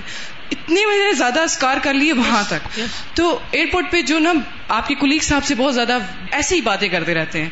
اتنے 0.50 0.87
میں 0.87 0.98
نے 0.98 1.12
زیادہ 1.12 1.40
اسکار 1.40 1.76
کر 1.83 1.94
لیے 1.94 2.12
وہاں 2.12 2.42
تک۔ 2.48 2.80
تو 3.14 3.38
ایئرپورٹ 3.50 3.90
پہ 3.90 4.02
جو 4.02 4.18
نا 4.18 4.33
آپ 4.68 4.88
کے 4.88 4.94
کلیگ 4.94 5.18
صاحب 5.18 5.44
سے 5.44 5.54
بہت 5.54 5.74
زیادہ 5.74 5.98
ایسے 6.30 6.54
ہی 6.54 6.61
باتیں 6.61 6.88
کرتے 6.88 7.14
رہتے 7.14 7.42
ہیں۔ 7.42 7.50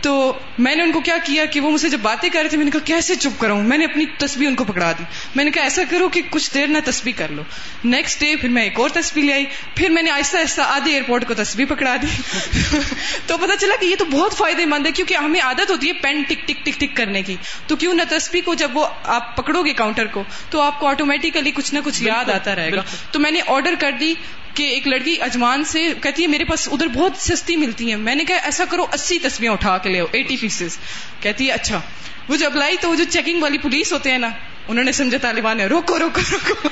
تو 0.00 0.38
میں 0.58 0.76
نے 0.76 0.82
ان 0.82 0.92
کو 0.92 1.00
کیا 1.00 1.16
کیا 1.24 1.44
کہ 1.44 1.60
وہ 1.60 1.70
مجھ 1.70 1.80
سے 1.80 1.88
جب 1.88 1.98
باتیں 2.02 2.28
کر 2.30 2.40
رہے 2.40 2.48
تھے 2.48 2.56
میں 2.56 2.64
نے 2.64 2.70
کہا 2.70 2.80
کیسے 2.84 3.14
چپ 3.14 3.40
کروں؟ 3.40 3.62
میں 3.62 3.78
نے 3.78 3.84
اپنی 3.84 4.06
تصویر 4.18 4.48
ان 4.48 4.54
کو 4.54 4.64
پکڑا 4.64 4.92
دی۔ 4.98 5.04
میں 5.34 5.44
نے 5.44 5.50
کہا 5.50 5.62
ایسا 5.62 5.82
کرو 5.90 6.08
کہ 6.08 6.20
کچھ 6.30 6.54
دیر 6.54 6.66
نہ 6.66 6.78
تصویر 6.84 7.18
کر 7.18 7.28
لو۔ 7.28 7.42
نیکسٹ 7.84 8.20
ڈے 8.20 8.36
پھر 8.36 8.48
میں 8.48 8.62
ایک 8.62 8.80
اور 8.80 8.88
تصویر 8.88 9.24
لے 9.24 9.32
آئی۔ 9.32 9.44
پھر 9.74 9.88
میں 9.90 10.02
نے 10.02 10.10
آہستہ 10.10 10.36
آہستہ 10.36 10.60
آدھے 10.60 10.90
ایئرپورٹ 10.90 11.28
کو 11.28 11.34
تصویر 11.34 11.66
پکڑا 11.66 11.96
دی۔ 12.02 12.06
تو 13.26 13.38
پتا 13.38 13.56
چلا 13.56 13.74
کہ 13.80 13.86
یہ 13.86 13.96
تو 13.98 14.04
بہت 14.04 14.38
فائدے 14.38 14.66
مند 14.66 14.86
ہے 14.86 14.92
کیونکہ 14.92 15.14
ہمیں 15.14 15.40
عادت 15.40 15.70
ہوتی 15.70 15.88
ہے 15.88 15.92
پین 15.92 16.22
ٹک 16.22 16.48
ٹک 16.48 16.64
ٹک 16.64 16.80
ٹک 16.80 16.96
کرنے 16.96 17.22
کی۔ 17.22 17.36
تو 17.66 17.76
کیوں 17.76 17.94
نہ 17.94 18.02
تصویر 18.08 18.42
کو 18.44 18.54
جب 18.54 18.70
وہ 18.74 18.86
آپ 19.04 19.36
پکڑو 19.36 19.64
گے 19.64 19.72
کاؤنٹر 19.72 20.06
کو 20.06 20.24
تو 20.50 20.60
آپ 20.60 20.80
کو 20.80 20.86
آٹومیٹیکلی 20.86 21.50
کچھ 21.50 21.74
نہ 21.74 21.78
کچھ 21.84 22.02
یاد 22.02 22.30
آتا 22.32 22.56
رہے 22.56 22.72
گا۔ 22.72 22.82
تو 23.10 23.20
میں 23.20 23.30
نے 23.30 23.40
آرڈر 23.46 23.74
کر 23.78 23.92
دی 24.00 24.14
کہ 24.54 24.62
ایک 24.62 24.86
لڑکی 24.86 25.16
اجمان 25.20 25.64
سے 25.64 25.92
کہتی 26.02 26.22
ہے 26.22 26.26
میرے 26.26 26.44
پاس 26.44 26.68
ادھر 26.72 26.86
بہت 26.86 27.12
سستی 27.16 27.56
ملتی 27.56 27.88
ہیں۔ 27.88 27.96
میں 27.96 28.14
نے 28.14 28.24
کہا 28.24 28.36
ایسا 28.36 28.64
کرو 28.64 28.86
اسی 28.92 29.18
تصویریں 29.18 29.52
اٹھا 29.52 29.78
کے 29.78 29.90
لے 29.90 30.00
ایٹی 30.12 30.36
پیسز 30.36 30.78
کہتی 31.20 31.46
ہے 31.46 31.52
اچھا۔ 31.52 31.80
وہ 32.28 32.36
جب 32.36 32.56
لائی 32.56 32.76
تو 32.80 32.90
وہ 32.90 32.94
جو 32.94 33.04
چیکنگ 33.10 33.42
والی 33.42 33.58
پولیس 33.58 33.92
ہوتے 33.92 34.10
ہیں 34.10 34.18
نا 34.18 34.28
انہوں 34.68 34.84
نے 34.84 34.92
سمجھا 34.92 35.18
طالبان 35.18 35.60
ہے 35.60 35.66
روکو 35.66 35.98
روکو 35.98 36.20
روکو۔ 36.32 36.68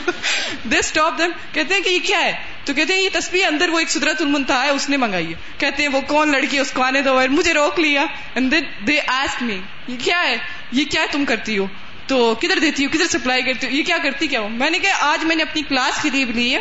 دے 0.64 0.78
اسٹاپ 0.78 1.18
دم 1.18 1.30
کہتے 1.52 1.74
ہیں 1.74 1.80
کہ 1.80 1.88
یہ 1.88 1.98
کیا 2.02 2.24
ہے؟ 2.24 2.32
تو 2.64 2.74
کہتے 2.74 2.94
ہیں 2.94 3.00
یہ 3.00 3.08
تصویر 3.12 3.46
اندر 3.46 3.68
وہ 3.68 3.78
ایک 3.78 3.90
سدرت 3.90 4.22
المنتا 4.22 4.62
ہے 4.62 4.68
اس 4.68 4.88
نے 4.88 4.96
منگائی 4.96 5.28
ہے۔ 5.28 5.34
کہتے 5.58 5.82
ہیں 5.82 5.90
وہ 5.90 6.00
کون 6.00 6.32
لڑکی 6.32 6.58
اس 6.58 6.70
کو 6.72 6.82
آنے 6.82 7.02
دو۔ 7.02 7.20
مجھے 7.30 7.52
روک 7.54 7.80
لیا۔ 7.80 8.06
دے 8.86 9.00
آسک 9.06 9.42
می 9.42 9.58
یہ 9.88 9.96
کیا 9.98 10.22
ہے؟ 10.22 10.36
یہ 10.72 10.84
کیا 10.84 11.06
تم 11.10 11.24
کرتی 11.24 11.58
ہو؟ 11.58 11.66
تو 12.10 12.34
کدھر 12.34 12.58
دیتی 12.58 12.84
ہوں 12.84 12.92
کدھر 12.92 13.06
سپلائی 13.06 13.42
کرتی 13.42 13.66
ہوں 13.66 13.74
یہ 13.74 13.82
کیا 13.82 13.96
کرتی 14.02 14.26
کیا 14.26 14.40
ہوں 14.40 14.48
میں 14.48 14.70
نے 14.70 14.78
کہا 14.78 15.12
آج 15.12 15.24
میں 15.24 15.36
نے 15.36 15.42
اپنی 15.42 15.62
کلاس 15.62 16.04
لیو 16.04 16.26
لی 16.34 16.54
ہے۔ 16.54 16.60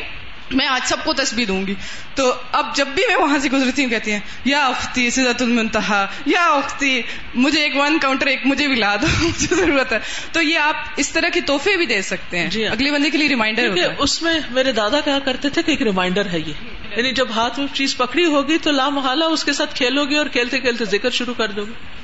میں 0.52 0.68
آج 0.68 0.82
سب 0.86 1.04
کو 1.04 1.14
تصویر 1.14 1.46
دوں 1.48 1.68
گی۔ 1.68 1.76
تو 2.16 2.34
اب 2.52 2.76
جب 2.76 2.88
بھی 2.88 3.04
میں 3.08 3.16
وہاں 3.16 3.40
سے 3.40 3.50
گزرتی 3.50 3.84
ہوں 3.84 3.90
کہتی 3.90 4.12
ہیں 4.12 4.20
یا 4.46 4.68
اختی 4.68 5.10
سیدت 5.10 5.42
المنتہا 5.42 6.08
یا 6.26 6.44
اختی 6.44 7.02
مجھے 7.36 7.62
ایک 7.62 7.76
ون 7.76 8.00
کاؤنٹر 8.02 8.28
ایک 8.28 8.40
مجھے 8.46 8.68
بھی 8.68 8.76
لا 8.76 8.96
دو 8.96 9.08
مجھے 9.22 9.56
ضرورت 9.56 9.94
ہے۔ 9.94 10.00
تو 10.32 10.42
یہ 10.42 10.60
آپ 10.60 10.76
اس 10.98 11.10
طرح 11.10 11.30
کے 11.30 11.42
تحفے 11.42 11.78
بھی 11.78 11.86
دے 11.86 12.02
سکتے 12.02 12.40
ہیں۔ 12.40 12.50
جی 12.50 12.68
اگلے 12.68 12.92
بندے 12.92 13.10
کے 13.10 13.18
لیے 13.18 13.30
ریمائنڈر 13.30 13.70
اس 13.98 14.22
میں 14.22 14.40
میرے 14.50 14.72
دادا 14.72 15.00
کہا 15.00 15.20
کرتے 15.20 15.50
تھے 15.50 15.62
کہ 15.62 15.72
ایک 15.72 15.82
ریمائنڈر 15.82 16.26
ہے 16.26 16.40
یہ۔ 16.40 16.54
یعنی 16.98 17.12
جب 17.12 17.28
ہاتھ 17.36 17.60
میں 17.60 17.68
چیز 17.74 17.98
پکڑی 17.98 18.26
ہوگی 18.26 18.58
تو 18.58 18.72
لامحالہ 18.72 19.24
اس 19.24 19.44
کے 19.44 19.54
ساتھ 19.54 19.76
کھیلو 19.76 20.06
گے 20.06 20.18
اور 20.18 20.26
کھیلتے 20.26 20.60
کھیلتے 20.60 20.86
ذکر 20.86 21.10
شروع 21.10 21.34
کر 21.34 21.52
دو 21.52 21.66
گے۔ 21.66 21.99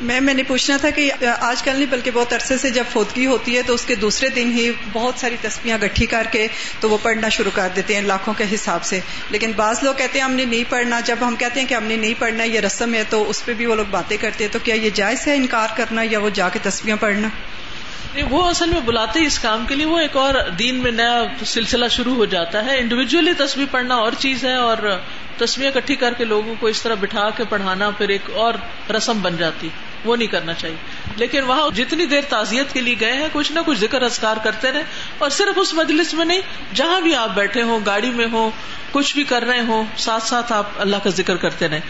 میں 0.00 0.20
میں 0.20 0.34
نے 0.34 0.42
پوچھنا 0.42 0.76
تھا 0.76 0.90
کہ 0.90 1.10
آج 1.40 1.62
کل 1.62 1.72
نہیں، 1.76 1.86
بلکہ 1.90 2.10
بہت 2.10 2.32
عرصے 2.32 2.58
سے 2.58 2.70
جب 2.70 2.84
فوتگی 2.92 3.26
ہوتی 3.26 3.56
ہے 3.56 3.62
تو 3.62 3.74
اس 3.74 3.84
کے 3.84 3.94
دوسرے 3.94 4.28
دن 4.28 4.52
ہی 4.52 4.72
بہت 4.92 5.14
ساری 5.16 5.36
تسبیاں 5.40 5.78
گٹھی 5.78 6.06
کر 6.06 6.26
کے 6.30 6.48
تو 6.80 6.90
وہ 6.90 6.98
پڑھنا 7.02 7.28
شروع 7.28 7.50
کر 7.54 7.68
دیتے 7.76 7.94
ہیں 7.94 8.02
لاکھوں 8.02 8.34
کے 8.34 8.44
حساب 8.54 8.84
سے۔ 8.84 9.00
لیکن 9.30 9.52
بعض 9.56 9.78
لوگ 9.82 9.94
کہتے 9.94 10.18
ہیں 10.18 10.24
ہم 10.24 10.32
نے 10.32 10.44
نہیں 10.44 10.64
پڑھنا۔ 10.68 11.00
جب 11.00 11.16
ہم 11.20 11.36
کہتے 11.36 11.60
ہیں 11.60 11.68
کہ 11.68 11.74
ہم 11.74 11.84
نے 11.84 11.96
نہیں 11.96 12.14
پڑھنا، 12.18 12.44
یہ 12.44 12.60
رسم 12.60 12.94
ہے، 12.94 13.04
تو 13.10 13.30
اس 13.30 13.44
پہ 13.44 13.52
بھی 13.52 13.66
وہ 13.66 13.74
لوگ 13.74 13.84
باتیں 13.90 14.16
کرتے 14.16 14.44
ہیں۔ 14.44 14.52
تو 14.52 14.58
کیا 14.64 14.74
یہ 14.74 14.90
جائز 14.90 15.26
ہے 15.26 15.36
انکار 15.36 15.68
کرنا 15.76 16.02
یا 16.10 16.18
وہ 16.18 16.30
جا 16.30 16.48
کے 16.48 16.58
تسبیاں 16.62 16.96
پڑھنا؟ 16.96 17.28
وہ 18.30 18.48
اصل 18.48 18.68
میں 18.68 18.80
بلاتے 18.80 19.26
اس 19.26 19.38
کام 19.38 19.66
کے 19.66 19.74
لیے۔ 19.74 19.86
وہ 19.86 19.98
ایک 19.98 20.16
اور 20.16 20.34
دین 20.58 20.74
میں 20.74 20.90
نیا 20.90 21.24
سلسلہ 21.46 21.88
شروع 21.88 22.14
ہو 22.14 22.24
جاتا 22.24 22.64
ہے۔ 22.64 22.78
انڈیویجلی 22.78 23.32
تصویر 23.32 23.66
پڑھنا 23.70 23.94
اور 23.94 24.12
چیز 24.18 24.44
ہے 24.44 24.54
اور 24.54 24.76
تصویر 25.38 25.76
اکٹھی 25.76 25.94
کر 25.94 26.12
کے 26.12 26.24
لوگوں 26.24 26.54
کو 26.60 26.66
اس 26.66 26.82
طرح 26.82 26.94
بٹھا 26.94 27.30
کے 27.30 27.44
پڑھانا 27.48 27.90
پھر 27.90 28.08
ایک 28.08 28.30
اور 28.34 28.54
رسم 28.90 29.22
بن 29.22 29.36
جاتی۔ 29.36 29.68
وہ 30.04 30.16
نہیں 30.16 30.28
کرنا 30.28 30.54
چاہیے۔ 30.54 30.76
لیکن 31.16 31.44
وہاں 31.44 31.70
جتنی 31.76 32.06
دیر 32.06 32.20
تعزیت 32.28 32.72
کے 32.72 32.80
لیے 32.80 32.94
گئے 33.00 33.12
ہیں، 33.12 33.28
کچھ 33.32 33.52
نہ 33.52 33.58
کچھ 33.66 33.78
ذکر 33.78 34.02
اذکار 34.02 34.36
کرتے 34.44 34.72
رہے۔ 34.72 34.82
اور 35.18 35.30
صرف 35.30 35.58
اس 35.58 35.74
مجلس 35.74 36.14
میں 36.14 36.24
نہیں، 36.24 36.40
جہاں 36.74 37.00
بھی 37.00 37.14
آپ 37.14 37.28
بیٹھے 37.34 37.62
ہوں، 37.62 37.80
گاڑی 37.86 38.10
میں 38.10 38.26
ہوں، 38.32 38.50
کچھ 38.92 39.14
بھی 39.14 39.24
کر 39.24 39.42
رہے 39.42 39.60
ہوں، 39.60 39.84
ساتھ 39.96 40.22
ساتھ 40.22 40.52
آپ 40.52 40.66
اللہ 40.78 40.96
کا 41.04 41.10
ذکر 41.10 41.36
کرتے 41.36 41.68
رہے۔ 41.68 41.80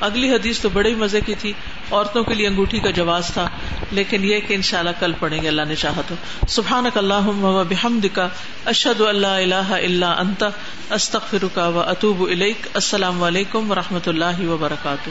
اگلی 0.00 0.30
حدیث 0.30 0.60
تو 0.60 0.68
بڑے 0.68 0.94
مزے 0.94 1.20
کی 1.20 1.34
تھی۔ 1.34 1.52
عورتوں 1.92 2.24
کے 2.24 2.34
لیے 2.34 2.46
انگوٹھی 2.46 2.80
کا 2.80 2.90
جواز 2.90 3.26
تھا، 3.26 3.48
لیکن 3.90 4.24
یہ 4.24 4.40
کہ 4.40 4.54
انشاءاللہ 4.54 4.90
کل 5.00 5.12
پڑھیں 5.18 5.42
گے، 5.42 5.48
اللہ 5.48 5.62
نے 5.68 5.74
چاہا 5.74 6.00
تو۔ 6.08 6.14
سبحان 6.48 6.86
اللہ 6.94 7.62
بحمد 7.68 8.06
کا 8.12 8.28
اشد 8.64 9.00
اللہ 9.00 9.26
اللہ 9.26 9.72
اللہ 9.72 10.04
انت 10.04 10.44
استخر 10.90 11.44
کا 11.54 11.68
و 11.68 11.80
اطوب 11.80 12.22
السلام 12.74 13.22
علیکم 13.22 13.70
و 13.70 13.74
رحمۃ 13.74 14.06
اللہ 14.06 14.48
وبرکاتہ۔ 14.48 15.10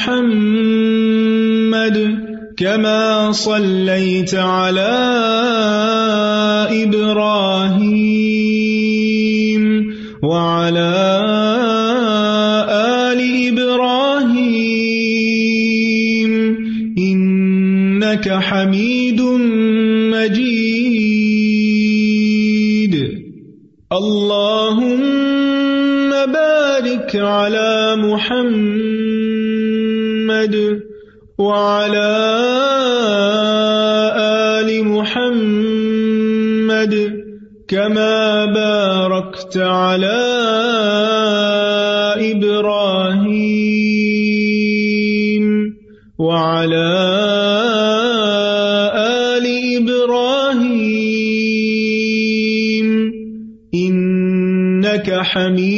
محمد 0.00 1.96
كما 2.56 3.32
صليت 3.32 4.34
على 4.34 4.96
إبراهيم 6.84 8.30
وعلى 10.22 10.99
حميد 55.32 55.69